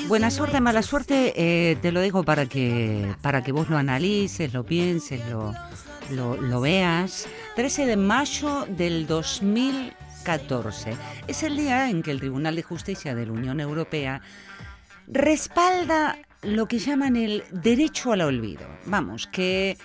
Buena 0.07 0.29
suerte, 0.29 0.61
mala 0.61 0.83
suerte, 0.83 1.33
eh, 1.35 1.77
te 1.81 1.91
lo 1.91 1.99
digo 2.01 2.23
para 2.23 2.45
que, 2.45 3.15
para 3.23 3.43
que 3.43 3.51
vos 3.51 3.69
lo 3.71 3.77
analices, 3.77 4.53
lo 4.53 4.63
pienses, 4.63 5.27
lo, 5.29 5.55
lo, 6.11 6.37
lo 6.37 6.61
veas. 6.61 7.27
13 7.55 7.87
de 7.87 7.97
mayo 7.97 8.67
del 8.69 9.07
2014 10.27 10.93
es 11.27 11.43
el 11.43 11.55
día 11.55 11.89
en 11.89 12.03
que 12.03 12.11
el 12.11 12.19
Tribunal 12.19 12.55
de 12.55 12.63
Justicia 12.63 13.15
de 13.15 13.25
la 13.25 13.31
Unión 13.31 13.59
Europea 13.61 14.21
respalda 15.07 16.17
lo 16.41 16.67
que 16.67 16.79
llaman 16.79 17.15
el 17.15 17.43
derecho 17.51 18.11
al 18.11 18.21
olvido. 18.21 18.67
Vamos, 18.85 19.27
que 19.27 19.77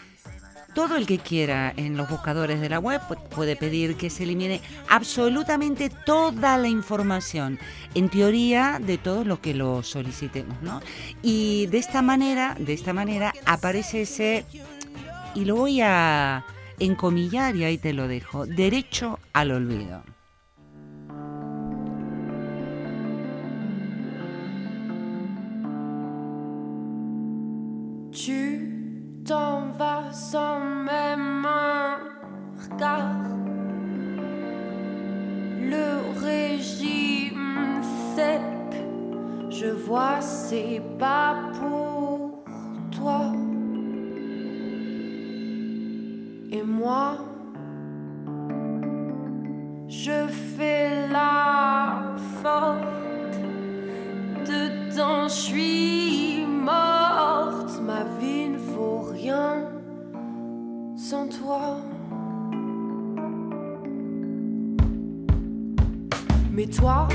todo 0.75 0.97
el 0.97 1.07
que 1.07 1.19
quiera 1.19 1.73
en 1.77 1.97
los 1.97 2.09
buscadores 2.11 2.61
de 2.61 2.69
la 2.69 2.81
web 2.81 3.01
pu- 3.09 3.23
puede 3.29 3.55
pedir 3.57 3.95
que 3.97 4.11
se 4.11 4.25
elimine 4.25 4.61
absolutamente 4.89 5.91
toda 6.05 6.59
la 6.59 6.69
información, 6.69 7.59
en 7.95 8.09
teoría 8.09 8.81
de 8.85 8.99
todos 8.99 9.25
los 9.27 9.39
que 9.39 9.55
lo 9.55 9.83
solicitemos, 9.85 10.61
¿no? 10.63 10.81
Y 11.23 11.67
de 11.67 11.79
esta 11.79 12.03
manera, 12.03 12.57
de 12.59 12.73
esta 12.73 12.93
manera 12.93 13.33
aparece 13.45 14.03
ese 14.03 14.45
y 15.35 15.45
lo 15.45 15.55
voy 15.57 15.81
a 15.83 16.45
encomillar 16.81 17.55
y 17.55 17.65
ahí 17.65 17.79
te 17.79 17.93
lo 17.93 18.09
dejo, 18.09 18.45
derecho 18.47 19.21
al 19.33 19.53
olvido. 19.53 20.03
T'en 29.33 29.71
vas 29.79 30.13
sans 30.13 30.61
même 30.61 31.47
un 31.47 31.97
regard. 32.63 33.25
Le 35.75 35.87
régime 36.21 37.81
sec, 38.15 38.43
je 39.49 39.69
vois, 39.69 40.21
c'est 40.21 40.83
pas 40.99 41.35
pour 41.59 42.45
toi. 42.91 43.23
Et 46.51 46.63
moi, 46.63 47.17
toi. 61.43 61.77
Mais 66.53 66.67
toi, 66.67 67.09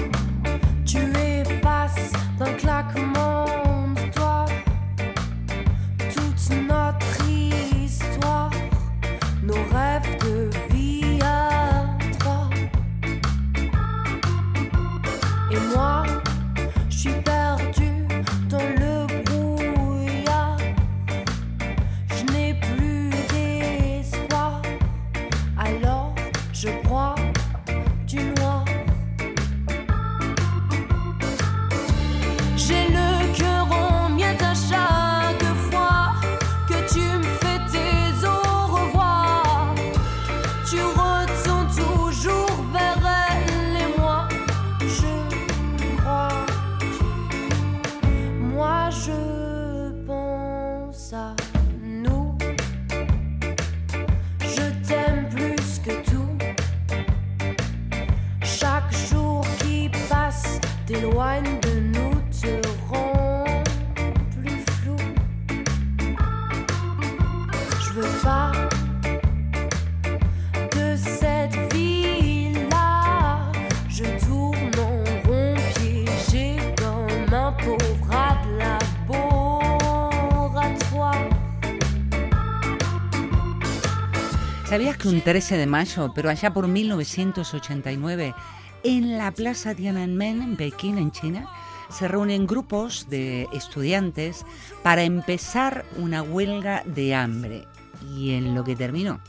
¿Sabías 84.78 84.98
que 84.98 85.08
un 85.08 85.22
13 85.22 85.58
de 85.58 85.66
mayo, 85.66 86.12
pero 86.14 86.30
allá 86.30 86.54
por 86.54 86.68
1989, 86.68 88.36
en 88.84 89.18
la 89.18 89.32
Plaza 89.32 89.74
Tiananmen, 89.74 90.44
en 90.44 90.56
Pekín, 90.56 91.00
en 91.00 91.12
China, 91.12 91.50
se 91.90 92.08
reúnen 92.08 92.46
grupos 92.46 93.10
de 93.10 93.48
estudiantes 93.54 94.46
para 94.84 95.02
empezar 95.02 95.84
una 95.98 96.22
huelga 96.22 96.84
de 96.86 97.16
hambre? 97.16 97.68
Y 98.16 98.36
en 98.36 98.54
lo 98.54 98.64
que 98.64 98.76
terminó. 98.76 99.20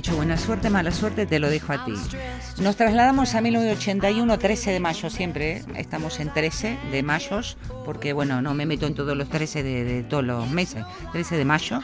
Dicho, 0.00 0.16
buena 0.16 0.38
suerte, 0.38 0.70
mala 0.70 0.92
suerte, 0.92 1.26
te 1.26 1.38
lo 1.38 1.50
dejo 1.50 1.74
a 1.74 1.84
ti. 1.84 1.92
Nos 2.62 2.76
trasladamos 2.76 3.34
a 3.34 3.42
1981, 3.42 4.38
13 4.38 4.70
de 4.70 4.80
mayo, 4.80 5.10
siempre 5.10 5.58
¿eh? 5.58 5.64
estamos 5.76 6.20
en 6.20 6.32
13 6.32 6.78
de 6.90 7.02
mayo, 7.02 7.42
porque 7.84 8.14
bueno, 8.14 8.40
no 8.40 8.54
me 8.54 8.64
meto 8.64 8.86
en 8.86 8.94
todos 8.94 9.14
los 9.14 9.28
13 9.28 9.62
de, 9.62 10.02
todos 10.04 10.24
los 10.24 10.48
meses, 10.48 10.86
13 11.12 11.36
de 11.36 11.44
mayo. 11.44 11.80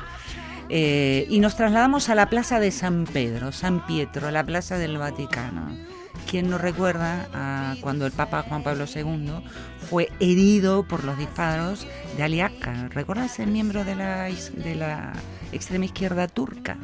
Eh, 0.71 1.27
y 1.29 1.41
nos 1.41 1.57
trasladamos 1.57 2.09
a 2.09 2.15
la 2.15 2.31
plaza 2.31 2.59
de 2.59 2.71
San 2.71 3.05
Pedro, 3.05 3.53
San 3.53 3.85
Pietro, 3.87 4.31
la 4.31 4.45
plaza 4.45 4.79
del 4.79 4.97
Vaticano. 4.97 5.77
¿Quién 6.31 6.49
nos 6.49 6.63
recuerda 6.63 7.29
a 7.35 7.77
cuando 7.83 8.07
el 8.07 8.13
Papa 8.13 8.47
Juan 8.49 8.63
Pablo 8.63 8.87
II 8.93 9.45
fue 9.91 10.09
herido 10.21 10.85
por 10.85 11.05
los 11.05 11.19
disparos 11.19 11.87
de 12.17 12.23
Aliaca? 12.23 12.89
¿Recuerdas 12.89 13.39
el 13.41 13.51
miembro 13.51 13.85
de 13.85 13.95
la, 13.95 14.25
de 14.25 14.75
la 14.75 15.13
extrema 15.53 15.85
izquierda 15.85 16.29
turca? 16.29 16.79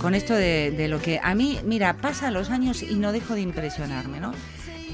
Con 0.00 0.14
esto 0.14 0.34
de, 0.34 0.86
lo 0.88 1.00
que 1.00 1.20
a 1.22 1.34
mí, 1.34 1.60
mira, 1.64 1.96
pasa 1.98 2.30
los 2.30 2.50
años 2.50 2.82
y 2.82 2.94
no 2.94 3.12
dejo 3.12 3.34
de 3.34 3.42
impresionarme, 3.42 4.18
¿no? 4.18 4.32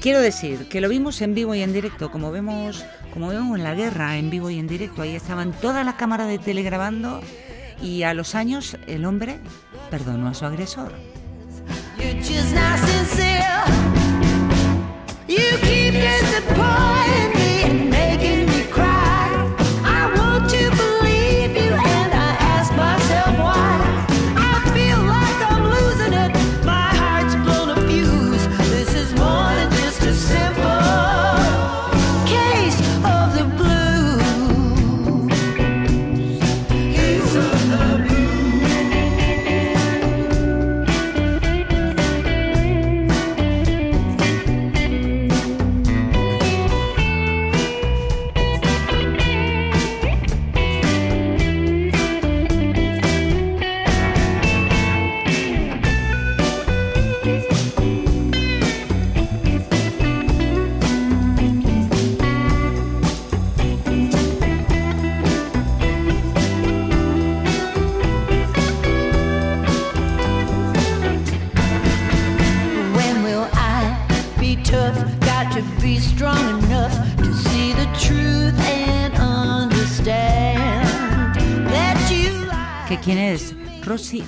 Quiero 0.01 0.19
decir 0.21 0.67
que 0.69 0.81
lo 0.81 0.89
vimos 0.89 1.21
en 1.21 1.33
vivo 1.33 1.55
y 1.55 1.61
en 1.61 1.73
directo, 1.73 2.11
como 2.11 2.31
vemos, 2.31 2.85
como 3.13 3.29
vemos 3.29 3.57
en 3.57 3.63
la 3.63 3.73
guerra, 3.73 4.17
en 4.17 4.29
vivo 4.29 4.49
y 4.49 4.59
en 4.59 4.67
directo. 4.67 5.01
Ahí 5.01 5.15
estaban 5.15 5.53
todas 5.53 5.85
las 5.85 5.95
cámaras 5.95 6.27
de 6.27 6.37
tele 6.37 6.61
grabando 6.61 7.21
y 7.81 8.03
a 8.03 8.13
los 8.13 8.35
años 8.35 8.77
el 8.85 9.05
hombre 9.05 9.39
perdonó 9.89 10.27
a 10.27 10.33
su 10.33 10.45
agresor. 10.45 10.93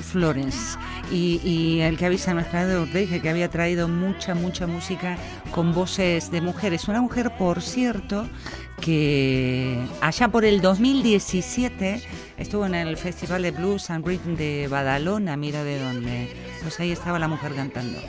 Flores. 0.10 0.78
Y, 1.12 1.80
el 1.82 1.98
que 1.98 2.06
nuestra 2.34 2.66
de 2.66 2.86
dije 2.86 3.22
que 3.22 3.30
había 3.30 3.50
traído 3.50 3.88
mucha, 3.88 4.36
mucha 4.36 4.68
música 4.68 5.18
con 5.52 5.74
voces 5.74 6.32
de 6.32 6.42
mujeres. 6.42 6.88
Una 6.88 7.02
mujer, 7.02 7.32
por 7.38 7.62
cierto, 7.62 8.28
que 8.82 9.78
allá 10.02 10.28
por 10.28 10.46
el 10.46 10.62
2017 10.62 12.02
estuvo 12.38 12.66
en 12.66 12.76
el 12.76 12.98
Festival 12.98 13.42
de 13.42 13.52
Blues 13.52 13.90
and 13.90 14.06
Rhythm 14.06 14.36
de 14.36 14.68
Badalona, 14.70 15.38
mira 15.38 15.64
de 15.64 15.80
dónde. 15.80 16.36
Pues 16.62 16.80
ahí 16.80 16.92
estaba 16.92 17.20
la 17.20 17.28
mujer 17.28 17.54
cantando. 17.56 18.00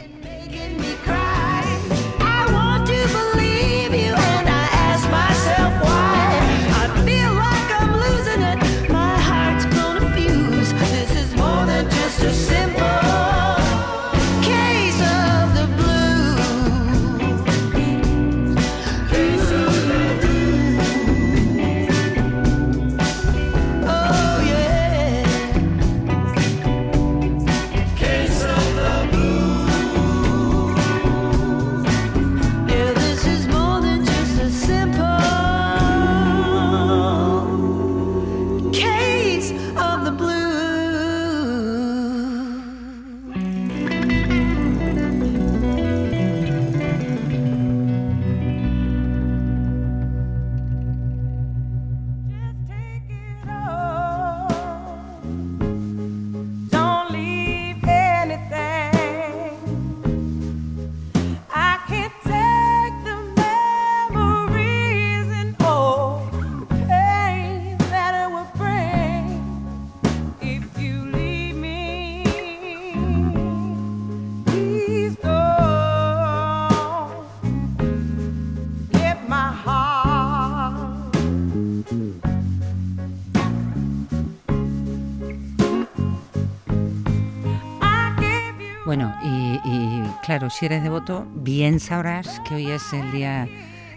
Claro, 90.30 90.48
si 90.48 90.66
eres 90.66 90.84
devoto, 90.84 91.26
bien 91.34 91.80
sabrás 91.80 92.38
que 92.46 92.54
hoy 92.54 92.70
es 92.70 92.92
el 92.92 93.10
día 93.10 93.48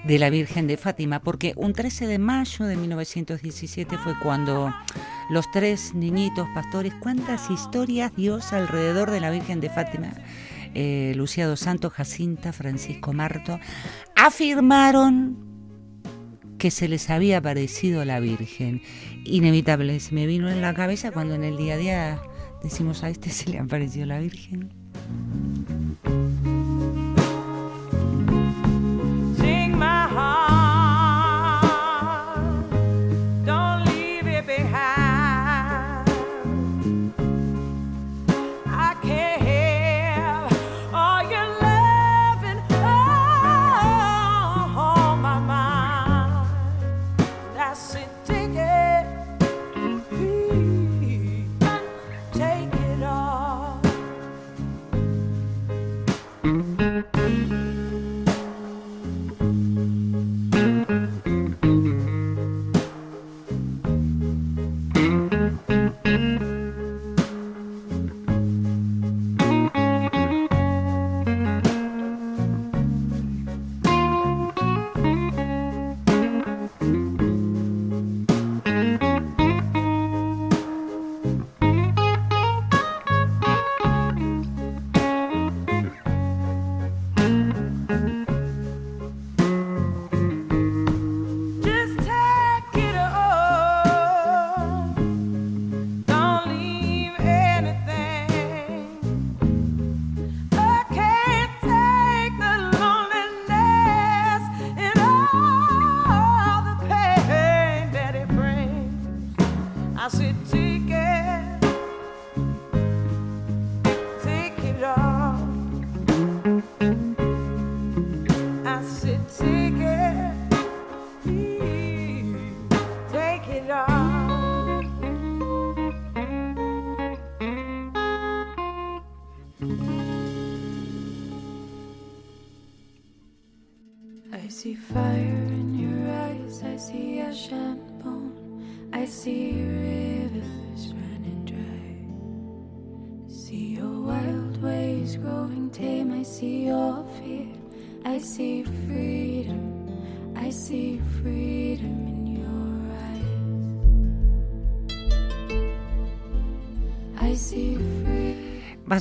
de 0.03 0.17
la 0.17 0.31
Virgen 0.31 0.65
de 0.65 0.77
Fátima, 0.77 1.19
porque 1.19 1.53
un 1.55 1.73
13 1.73 2.07
de 2.07 2.17
mayo 2.17 2.65
de 2.65 2.75
1917 2.75 3.99
fue 3.99 4.17
cuando 4.17 4.73
los 5.29 5.45
tres 5.51 5.93
niñitos 5.93 6.47
pastores, 6.55 6.91
cuántas 6.99 7.51
historias 7.51 8.15
Dios 8.15 8.51
alrededor 8.51 9.11
de 9.11 9.19
la 9.19 9.29
Virgen 9.29 9.61
de 9.61 9.69
Fátima, 9.69 10.11
eh, 10.73 11.15
Santos, 11.55 11.93
Jacinta, 11.93 12.51
Francisco 12.51 13.13
Marto, 13.13 13.59
afirmaron 14.15 15.37
que 16.57 16.71
se 16.71 16.87
les 16.87 17.11
había 17.11 17.37
aparecido 17.37 18.05
la 18.05 18.19
Virgen. 18.19 18.81
Inevitable, 19.23 19.99
se 19.99 20.15
me 20.15 20.25
vino 20.25 20.49
en 20.49 20.61
la 20.61 20.73
cabeza 20.73 21.11
cuando 21.11 21.35
en 21.35 21.43
el 21.43 21.57
día 21.57 21.75
a 21.75 21.77
día 21.77 22.21
decimos 22.63 23.03
a 23.03 23.11
este 23.11 23.29
se 23.29 23.51
le 23.51 23.59
apareció 23.59 24.07
la 24.07 24.17
Virgen. 24.17 24.71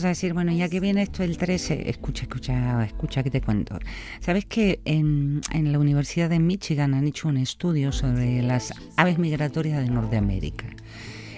A 0.05 0.09
decir, 0.09 0.35
bueno, 0.35 0.53
ya 0.53 0.69
que 0.69 0.81
viene 0.81 1.03
esto 1.03 1.23
el 1.23 1.37
13, 1.37 1.89
escucha, 1.89 2.23
escucha, 2.23 2.85
escucha 2.85 3.23
que 3.23 3.31
te 3.31 3.41
cuento. 3.41 3.79
Sabes 4.21 4.45
que 4.47 4.81
en, 4.85 5.41
en 5.53 5.73
la 5.73 5.79
Universidad 5.79 6.29
de 6.31 6.39
Michigan 6.39 6.95
han 6.95 7.07
hecho 7.07 7.29
un 7.29 7.37
estudio 7.37 7.93
sobre 7.93 8.43
las 8.43 8.73
aves 8.97 9.19
migratorias 9.19 9.79
de 9.79 9.91
Norteamérica 9.91 10.67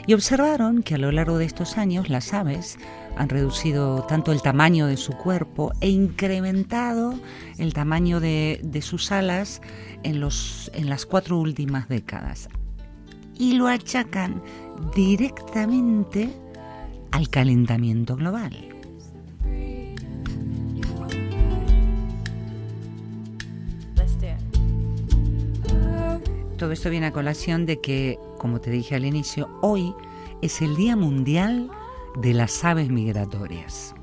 y 0.06 0.14
observaron 0.14 0.82
que 0.82 0.94
a 0.94 0.98
lo 0.98 1.10
largo 1.12 1.38
de 1.38 1.46
estos 1.46 1.78
años 1.78 2.08
las 2.10 2.34
aves 2.34 2.78
han 3.16 3.28
reducido 3.28 4.02
tanto 4.04 4.32
el 4.32 4.42
tamaño 4.42 4.86
de 4.86 4.96
su 4.96 5.12
cuerpo 5.12 5.72
e 5.80 5.88
incrementado 5.88 7.14
el 7.58 7.72
tamaño 7.72 8.20
de, 8.20 8.60
de 8.62 8.82
sus 8.82 9.12
alas 9.12 9.62
en, 10.02 10.20
los, 10.20 10.70
en 10.74 10.88
las 10.88 11.06
cuatro 11.06 11.38
últimas 11.38 11.88
décadas. 11.88 12.48
Y 13.38 13.54
lo 13.54 13.68
achacan 13.68 14.42
directamente 14.94 16.30
al 17.14 17.28
calentamiento 17.28 18.16
global. 18.16 18.52
Todo 26.58 26.72
esto 26.72 26.90
viene 26.90 27.06
a 27.06 27.12
colación 27.12 27.66
de 27.66 27.80
que, 27.80 28.18
como 28.38 28.60
te 28.60 28.72
dije 28.72 28.96
al 28.96 29.04
inicio, 29.04 29.48
hoy 29.62 29.94
es 30.42 30.60
el 30.60 30.74
Día 30.74 30.96
Mundial 30.96 31.70
de 32.20 32.34
las 32.34 32.64
Aves 32.64 32.88
Migratorias. 32.90 33.94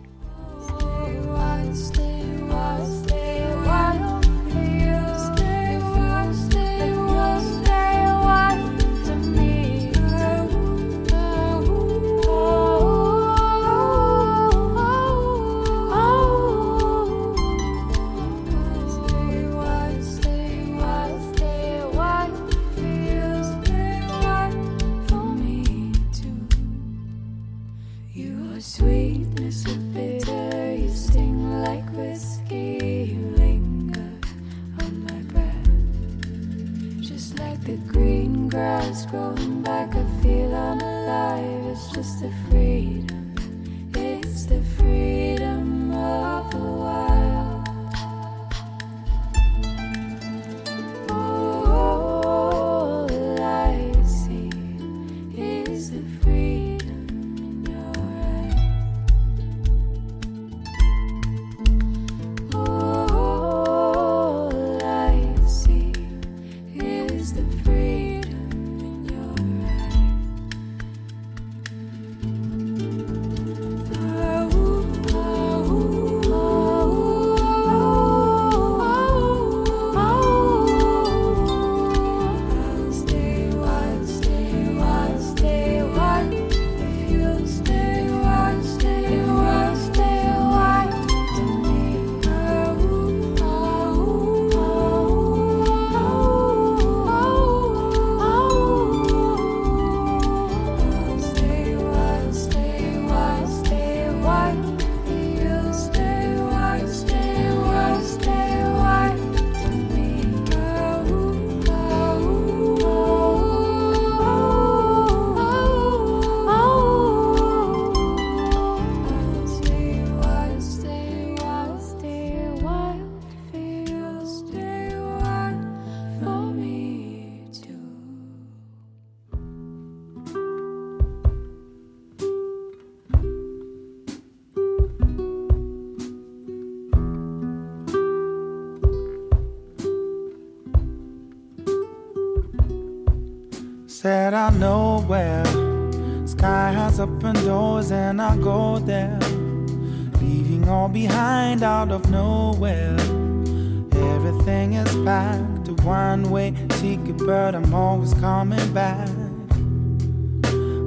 Coming 158.21 158.71
back. 158.71 159.09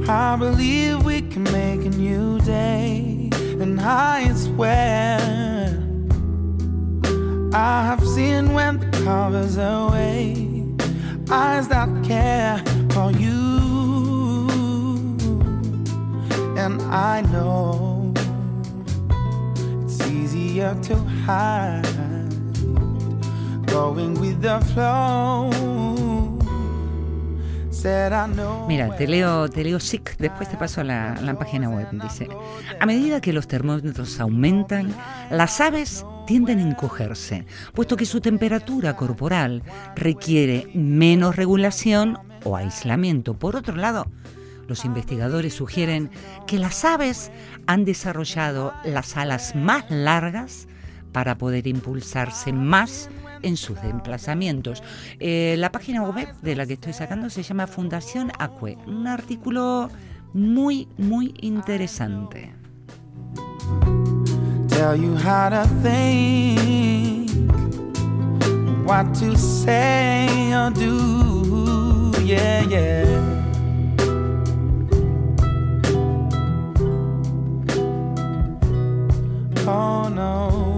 I 0.09 0.37
believe 0.39 1.05
we 1.05 1.21
can 1.21 1.43
make 1.43 1.81
a 1.85 1.91
new 1.91 2.39
day, 2.43 3.29
and 3.61 3.81
I 3.81 4.33
swear 4.35 5.19
I 7.53 7.87
have 7.89 8.07
seen 8.07 8.53
when 8.53 8.79
the 8.79 8.87
covers 9.05 9.57
away, 9.57 10.65
eyes 11.29 11.67
that 11.69 11.89
care 12.05 12.63
for 12.91 13.11
you, 13.11 13.67
and 16.57 16.81
I 16.83 17.23
know 17.33 18.15
it's 19.83 20.01
easier 20.07 20.77
to 20.83 20.97
hide, 21.27 21.83
going 23.67 24.15
with 24.21 24.41
the 24.41 24.61
flow. 24.73 25.54
Mira, 28.67 28.97
te 28.97 29.07
leo, 29.07 29.49
te 29.49 29.63
leo 29.63 29.79
SIC, 29.79 30.17
después 30.17 30.49
te 30.49 30.57
paso 30.57 30.83
la, 30.83 31.15
la 31.21 31.39
página 31.39 31.69
web. 31.69 31.87
Dice, 31.93 32.29
a 32.81 32.87
medida 32.87 33.21
que 33.21 33.33
los 33.33 33.47
termómetros 33.47 34.21
aumentan, 34.21 34.95
las 35.31 35.61
aves 35.61 36.05
tienden 36.27 36.61
a 36.61 36.63
encogerse, 36.63 37.47
puesto 37.75 37.97
que 37.97 38.07
su 38.07 38.21
temperatura 38.21 38.97
corporal 38.97 39.63
requiere 39.95 40.69
menos 40.75 41.37
regulación 41.37 42.19
o 42.45 42.57
aislamiento. 42.57 43.35
Por 43.35 43.57
otro 43.57 43.77
lado, 43.77 44.07
los 44.67 44.85
investigadores 44.85 45.55
sugieren 45.55 46.11
que 46.47 46.59
las 46.59 46.85
aves 46.85 47.31
han 47.67 47.85
desarrollado 47.85 48.73
las 48.85 49.17
alas 49.17 49.55
más 49.55 49.91
largas 49.91 50.69
para 51.15 51.39
poder 51.39 51.67
impulsarse 51.67 52.53
más 52.53 53.09
en 53.41 53.57
sus 53.57 53.81
desplazamientos. 53.81 54.83
Eh, 55.21 55.55
la 55.57 55.73
página 55.73 56.03
web 56.03 56.29
de 56.43 56.57
la 56.57 56.67
que 56.67 56.75
estoy 56.75 56.93
sacando 56.93 57.31
se 57.31 57.43
llama 57.43 57.67
Fundación 57.67 58.33
Acue, 58.39 58.77
un 58.87 59.07
artículo 59.07 59.89
muy, 60.35 60.89
muy 60.99 61.35
interesante. 61.41 62.53
tell 64.69 64.97
you 64.97 65.15
how 65.15 65.49
to 65.49 65.65
think, 65.83 67.31
what 68.85 69.15
to 69.15 69.39
say 69.39 70.53
or 70.53 70.71
do. 70.71 71.15
Oh 79.67 80.11
no. 80.11 80.74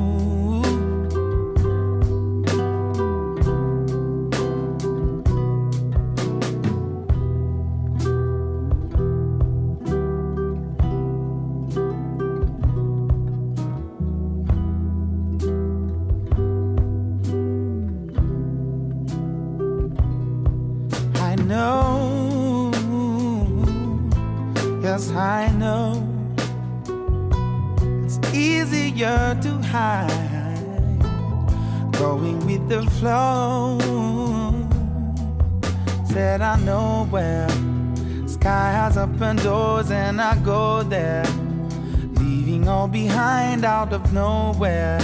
I 25.27 25.51
know. 25.51 26.07
It's 28.05 28.21
easier 28.33 29.37
to 29.43 29.53
hide, 29.75 31.01
going 31.99 32.39
with 32.47 32.69
the 32.69 32.89
flow. 32.93 33.81
Said 36.05 36.43
I 36.43 36.57
know 36.61 37.09
where 37.11 37.49
sky 38.29 38.71
has 38.71 38.97
open 38.97 39.35
doors, 39.39 39.91
and 39.91 40.21
I 40.21 40.39
go 40.45 40.85
there, 40.85 41.27
leaving 42.21 42.69
all 42.69 42.87
behind 42.87 43.65
out 43.65 43.93
of 43.93 44.13
nowhere. 44.13 45.01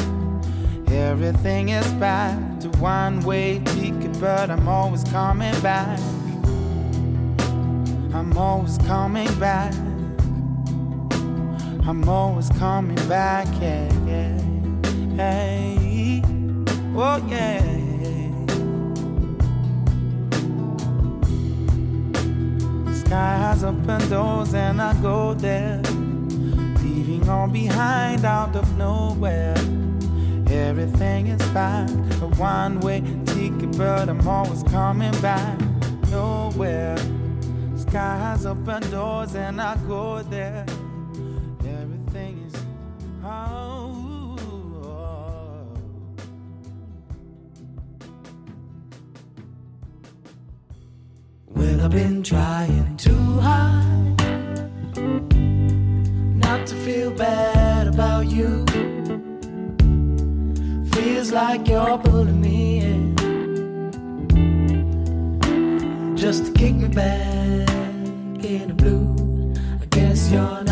Everything 0.86 1.70
is 1.70 1.92
back 1.94 2.38
to 2.60 2.68
one 2.78 3.22
way 3.22 3.58
ticket, 3.64 4.20
but 4.20 4.50
I'm 4.50 4.68
always 4.68 5.02
coming 5.02 5.60
back. 5.62 5.98
I'm 8.14 8.32
always 8.38 8.78
coming 8.78 9.34
back. 9.40 9.74
I'm 11.84 12.08
always 12.08 12.48
coming 12.50 13.08
back, 13.08 13.48
yeah, 13.60 13.92
yeah. 14.06 14.38
Hey, 15.16 16.22
oh 16.94 17.16
yeah. 17.28 17.60
Sky 22.94 23.36
has 23.36 23.64
open 23.64 24.08
doors 24.08 24.54
and 24.54 24.80
I 24.80 24.94
go 25.02 25.34
there, 25.34 25.82
leaving 26.82 27.28
all 27.28 27.48
behind 27.48 28.24
out 28.24 28.54
of 28.54 28.78
nowhere. 28.78 29.56
Everything 30.48 31.26
is 31.26 31.42
back, 31.48 31.90
a 32.20 32.28
one-way 32.38 33.00
ticket, 33.26 33.76
but 33.76 34.08
I'm 34.08 34.26
always 34.28 34.62
coming 34.62 35.20
back. 35.20 35.58
Nowhere. 36.10 36.96
Sky 37.76 38.16
has 38.18 38.46
open 38.46 38.88
doors 38.90 39.34
and 39.34 39.60
I 39.60 39.76
go 39.88 40.22
there. 40.22 40.64
Been 51.92 52.22
trying 52.22 52.96
too 52.96 53.38
hard 53.38 54.18
not 56.34 56.66
to 56.66 56.74
feel 56.76 57.10
bad 57.10 57.86
about 57.86 58.24
you. 58.30 58.64
Feels 60.94 61.32
like 61.32 61.68
you're 61.68 61.98
pulling 61.98 62.40
me 62.40 62.78
in 62.78 63.14
just 66.16 66.46
to 66.46 66.52
kick 66.52 66.74
me 66.76 66.88
back 66.88 67.68
in 68.42 68.68
the 68.68 68.74
blue. 68.74 69.52
I 69.82 69.84
guess 69.90 70.32
you're 70.32 70.64
not 70.64 70.71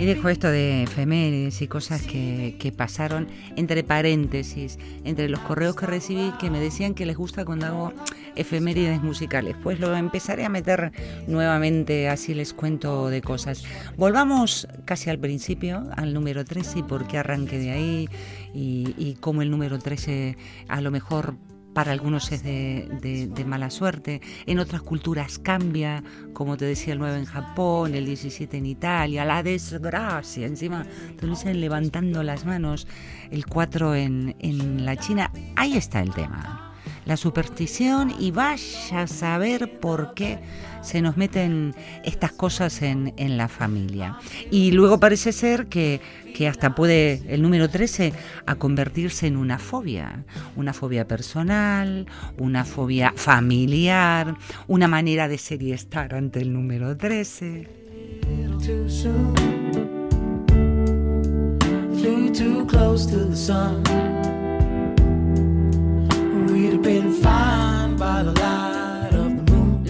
Y 0.00 0.06
dejo 0.06 0.30
esto 0.30 0.48
de 0.50 0.84
efemérides 0.84 1.60
y 1.60 1.68
cosas 1.68 2.00
que, 2.00 2.56
que 2.58 2.72
pasaron 2.72 3.28
entre 3.56 3.84
paréntesis, 3.84 4.78
entre 5.04 5.28
los 5.28 5.40
correos 5.40 5.76
que 5.76 5.84
recibí 5.84 6.32
que 6.40 6.48
me 6.48 6.58
decían 6.58 6.94
que 6.94 7.04
les 7.04 7.18
gusta 7.18 7.44
cuando 7.44 7.66
hago 7.66 7.92
efemérides 8.34 9.02
musicales. 9.02 9.56
Pues 9.62 9.78
lo 9.78 9.94
empezaré 9.94 10.46
a 10.46 10.48
meter 10.48 10.92
nuevamente, 11.26 12.08
así 12.08 12.32
les 12.32 12.54
cuento 12.54 13.10
de 13.10 13.20
cosas. 13.20 13.62
Volvamos 13.98 14.66
casi 14.86 15.10
al 15.10 15.18
principio, 15.18 15.84
al 15.94 16.14
número 16.14 16.46
13 16.46 16.78
y 16.78 16.82
por 16.82 17.06
qué 17.06 17.18
arranque 17.18 17.58
de 17.58 17.70
ahí 17.70 18.08
y, 18.54 18.94
y 18.96 19.18
cómo 19.20 19.42
el 19.42 19.50
número 19.50 19.78
13 19.78 20.38
a 20.68 20.80
lo 20.80 20.90
mejor 20.90 21.36
para 21.74 21.92
algunos 21.92 22.32
es 22.32 22.42
de, 22.42 22.88
de- 23.00 23.44
mala 23.44 23.70
suerte, 23.70 24.20
en 24.46 24.58
otras 24.58 24.82
culturas 24.82 25.38
cambia, 25.38 26.02
como 26.32 26.56
te 26.56 26.64
decía 26.64 26.92
el 26.92 26.98
9 26.98 27.18
en 27.18 27.24
Japón, 27.24 27.94
el 27.94 28.06
17 28.06 28.56
en 28.58 28.66
Italia, 28.66 29.24
la 29.24 29.42
desgracia, 29.42 30.46
encima 30.46 30.86
te 31.18 31.26
lo 31.26 31.32
dicen 31.34 31.60
levantando 31.60 32.22
las 32.22 32.44
manos, 32.44 32.86
el 33.30 33.46
4 33.46 33.94
en, 33.94 34.36
en 34.40 34.84
la 34.84 34.96
China, 34.96 35.30
ahí 35.56 35.76
está 35.76 36.00
el 36.00 36.12
tema. 36.12 36.66
La 37.06 37.16
superstición 37.16 38.12
y 38.20 38.30
vaya 38.30 39.02
a 39.02 39.06
saber 39.06 39.80
por 39.80 40.14
qué 40.14 40.38
se 40.82 41.02
nos 41.02 41.16
meten 41.16 41.74
estas 42.04 42.32
cosas 42.32 42.82
en, 42.82 43.14
en 43.16 43.36
la 43.36 43.48
familia. 43.48 44.18
Y 44.50 44.72
luego 44.72 45.00
parece 45.00 45.32
ser 45.32 45.66
que, 45.66 46.00
que 46.34 46.48
hasta 46.48 46.74
puede 46.74 47.22
el 47.28 47.42
número 47.42 47.68
13 47.68 48.12
a 48.46 48.54
convertirse 48.54 49.26
en 49.26 49.36
una 49.36 49.58
fobia, 49.58 50.24
una 50.56 50.72
fobia 50.72 51.06
personal, 51.06 52.06
una 52.38 52.64
fobia 52.64 53.12
familiar, 53.16 54.36
una 54.66 54.88
manera 54.88 55.28
de 55.28 55.38
ser 55.38 55.62
y 55.62 55.72
estar 55.72 56.14
ante 56.14 56.40
el 56.40 56.52
número 56.52 56.96
13. 56.96 57.80
little 58.30 58.60
too 58.60 58.88
soon. 58.88 59.34
Flew 61.98 62.32
too 62.32 62.66
close 62.66 63.06
to 63.06 63.24
the 63.26 63.36
sun. 63.36 64.29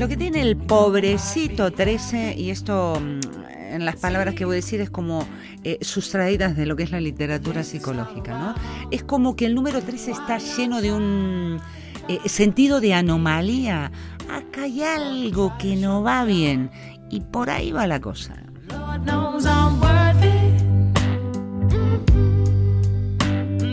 Lo 0.00 0.08
que 0.08 0.16
tiene 0.16 0.40
el 0.40 0.56
pobrecito 0.56 1.72
13, 1.72 2.34
y 2.34 2.48
esto 2.48 2.98
mm, 2.98 3.74
en 3.74 3.84
las 3.84 3.96
palabras 3.96 4.34
que 4.34 4.46
voy 4.46 4.54
a 4.54 4.56
decir 4.56 4.80
es 4.80 4.88
como 4.88 5.26
eh, 5.62 5.76
sustraídas 5.82 6.56
de 6.56 6.64
lo 6.64 6.74
que 6.74 6.84
es 6.84 6.90
la 6.90 7.02
literatura 7.02 7.62
psicológica, 7.62 8.32
¿no? 8.38 8.54
Es 8.90 9.02
como 9.02 9.36
que 9.36 9.44
el 9.44 9.54
número 9.54 9.82
13 9.82 10.12
está 10.12 10.38
lleno 10.38 10.80
de 10.80 10.90
un 10.94 11.60
eh, 12.08 12.18
sentido 12.24 12.80
de 12.80 12.94
anomalía. 12.94 13.92
Acá 14.30 14.62
hay 14.62 14.82
algo 14.82 15.52
que 15.58 15.76
no 15.76 16.02
va 16.02 16.24
bien 16.24 16.70
y 17.10 17.20
por 17.20 17.50
ahí 17.50 17.70
va 17.70 17.86
la 17.86 18.00
cosa. 18.00 18.36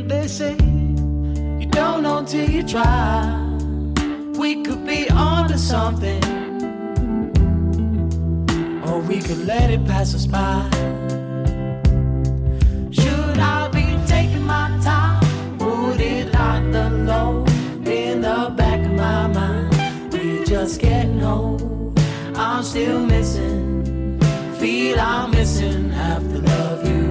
They 0.10 0.28
say 0.28 0.58
you 0.58 1.70
don't 1.70 2.02
know 2.02 2.22
till 2.26 2.52
you 2.52 2.64
try. 2.64 3.47
We 4.38 4.64
could 4.64 4.86
be 4.86 5.10
onto 5.10 5.58
something, 5.58 6.24
or 8.88 9.00
we 9.00 9.20
could 9.20 9.46
let 9.46 9.72
it 9.72 9.86
pass 9.86 10.14
us 10.14 10.26
by. 10.26 10.70
Should 12.92 13.40
I 13.40 13.70
be 13.74 13.86
taking 14.06 14.44
my 14.44 14.68
time? 14.84 15.58
Would 15.58 16.00
it 16.00 16.34
lock 16.34 16.64
the 16.72 16.90
load 16.90 17.50
in 17.88 18.22
the 18.22 18.54
back 18.56 18.86
of 18.86 18.92
my 18.92 19.28
mind? 19.28 20.14
We're 20.14 20.46
just 20.46 20.80
getting 20.80 21.24
old. 21.24 22.00
I'm 22.36 22.64
still 22.64 23.00
missing 23.00 23.78
feel 24.60 25.00
I'm 25.00 25.32
missing 25.32 25.90
half 25.92 26.24
the 26.24 26.40
love 26.42 26.88
you've 26.88 27.07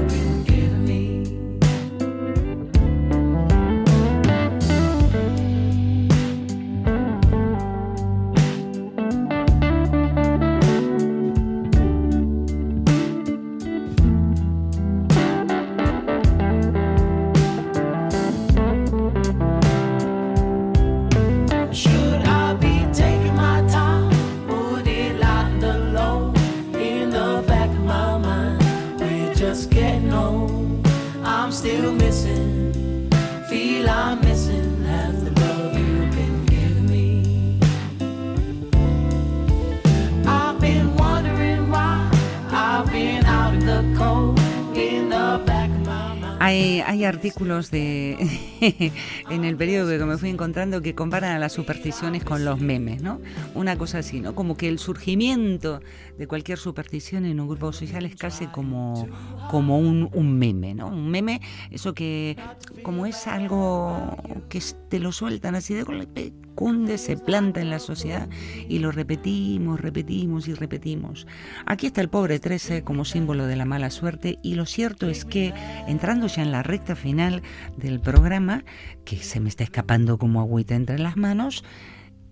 Ay, 46.46 46.65
hay, 46.80 47.04
artículos 47.04 47.70
de 47.70 48.16
en 49.30 49.44
el 49.44 49.56
periódico 49.56 49.98
que 49.98 50.04
me 50.04 50.18
fui 50.18 50.30
encontrando 50.30 50.80
que 50.82 50.94
comparan 50.94 51.32
a 51.32 51.38
las 51.38 51.52
supersticiones 51.52 52.24
con 52.24 52.44
los 52.44 52.60
memes, 52.60 53.02
¿no? 53.02 53.20
Una 53.54 53.76
cosa 53.76 53.98
así, 53.98 54.20
¿no? 54.20 54.34
Como 54.34 54.56
que 54.56 54.68
el 54.68 54.78
surgimiento 54.78 55.80
de 56.18 56.26
cualquier 56.26 56.58
superstición 56.58 57.24
en 57.24 57.40
un 57.40 57.48
grupo 57.48 57.72
social 57.72 58.06
es 58.06 58.16
casi 58.16 58.46
como, 58.46 59.08
como 59.50 59.78
un, 59.78 60.08
un 60.12 60.38
meme, 60.38 60.74
¿no? 60.74 60.88
Un 60.88 61.10
meme, 61.10 61.40
eso 61.70 61.94
que 61.94 62.36
como 62.82 63.06
es 63.06 63.26
algo 63.26 64.16
que 64.48 64.60
te 64.88 64.98
lo 64.98 65.12
sueltan 65.12 65.54
así 65.54 65.74
de 65.74 65.82
golpe, 65.82 66.32
cunde, 66.56 66.98
se 66.98 67.16
planta 67.16 67.60
en 67.60 67.70
la 67.70 67.78
sociedad 67.78 68.28
y 68.68 68.80
lo 68.80 68.90
repetimos, 68.90 69.80
repetimos 69.80 70.48
y 70.48 70.54
repetimos. 70.54 71.26
Aquí 71.66 71.86
está 71.86 72.00
el 72.00 72.08
pobre 72.08 72.40
13 72.40 72.82
como 72.82 73.04
símbolo 73.04 73.46
de 73.46 73.54
la 73.54 73.64
mala 73.64 73.90
suerte 73.90 74.38
y 74.42 74.54
lo 74.54 74.66
cierto 74.66 75.08
es 75.08 75.24
que 75.24 75.52
entrando 75.86 76.26
ya 76.26 76.42
en 76.42 76.50
la 76.50 76.62
recta 76.66 76.96
final 76.96 77.42
del 77.76 78.00
programa, 78.00 78.64
que 79.04 79.16
se 79.16 79.40
me 79.40 79.48
está 79.48 79.64
escapando 79.64 80.18
como 80.18 80.40
agüita 80.40 80.74
entre 80.74 80.98
las 80.98 81.16
manos, 81.16 81.64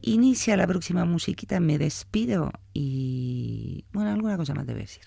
inicia 0.02 0.56
la 0.56 0.66
próxima 0.66 1.04
musiquita, 1.04 1.60
me 1.60 1.78
despido 1.78 2.52
y 2.72 3.84
bueno, 3.92 4.10
alguna 4.10 4.36
cosa 4.36 4.54
más 4.54 4.66
debe 4.66 4.80
decir. 4.80 5.04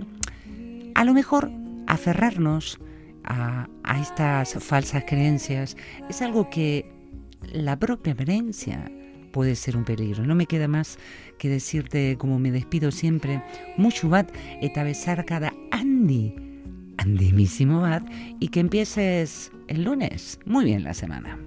A 0.94 1.04
lo 1.04 1.14
mejor 1.14 1.50
aferrarnos 1.86 2.78
a, 3.24 3.68
a 3.84 4.00
estas 4.00 4.54
falsas 4.54 5.04
creencias 5.06 5.76
es 6.08 6.22
algo 6.22 6.50
que 6.50 6.90
la 7.52 7.78
propia 7.78 8.14
creencia 8.16 8.90
puede 9.32 9.54
ser 9.54 9.76
un 9.76 9.84
peligro. 9.84 10.24
No 10.24 10.34
me 10.34 10.46
queda 10.46 10.68
más 10.68 10.98
que 11.38 11.48
decirte, 11.48 12.16
como 12.18 12.38
me 12.38 12.50
despido 12.50 12.90
siempre, 12.90 13.42
mucho 13.76 14.08
bat 14.08 14.30
eta 14.60 14.82
besarkada 14.82 15.52
Andy, 15.70 16.34
andimísimo 16.98 17.80
bat, 17.80 18.02
y 18.38 18.48
que 18.48 18.60
empieces 18.60 19.50
el 19.68 19.84
lunes 19.84 20.38
muy 20.44 20.64
bien 20.64 20.84
la 20.84 20.94
semana. 20.94 21.38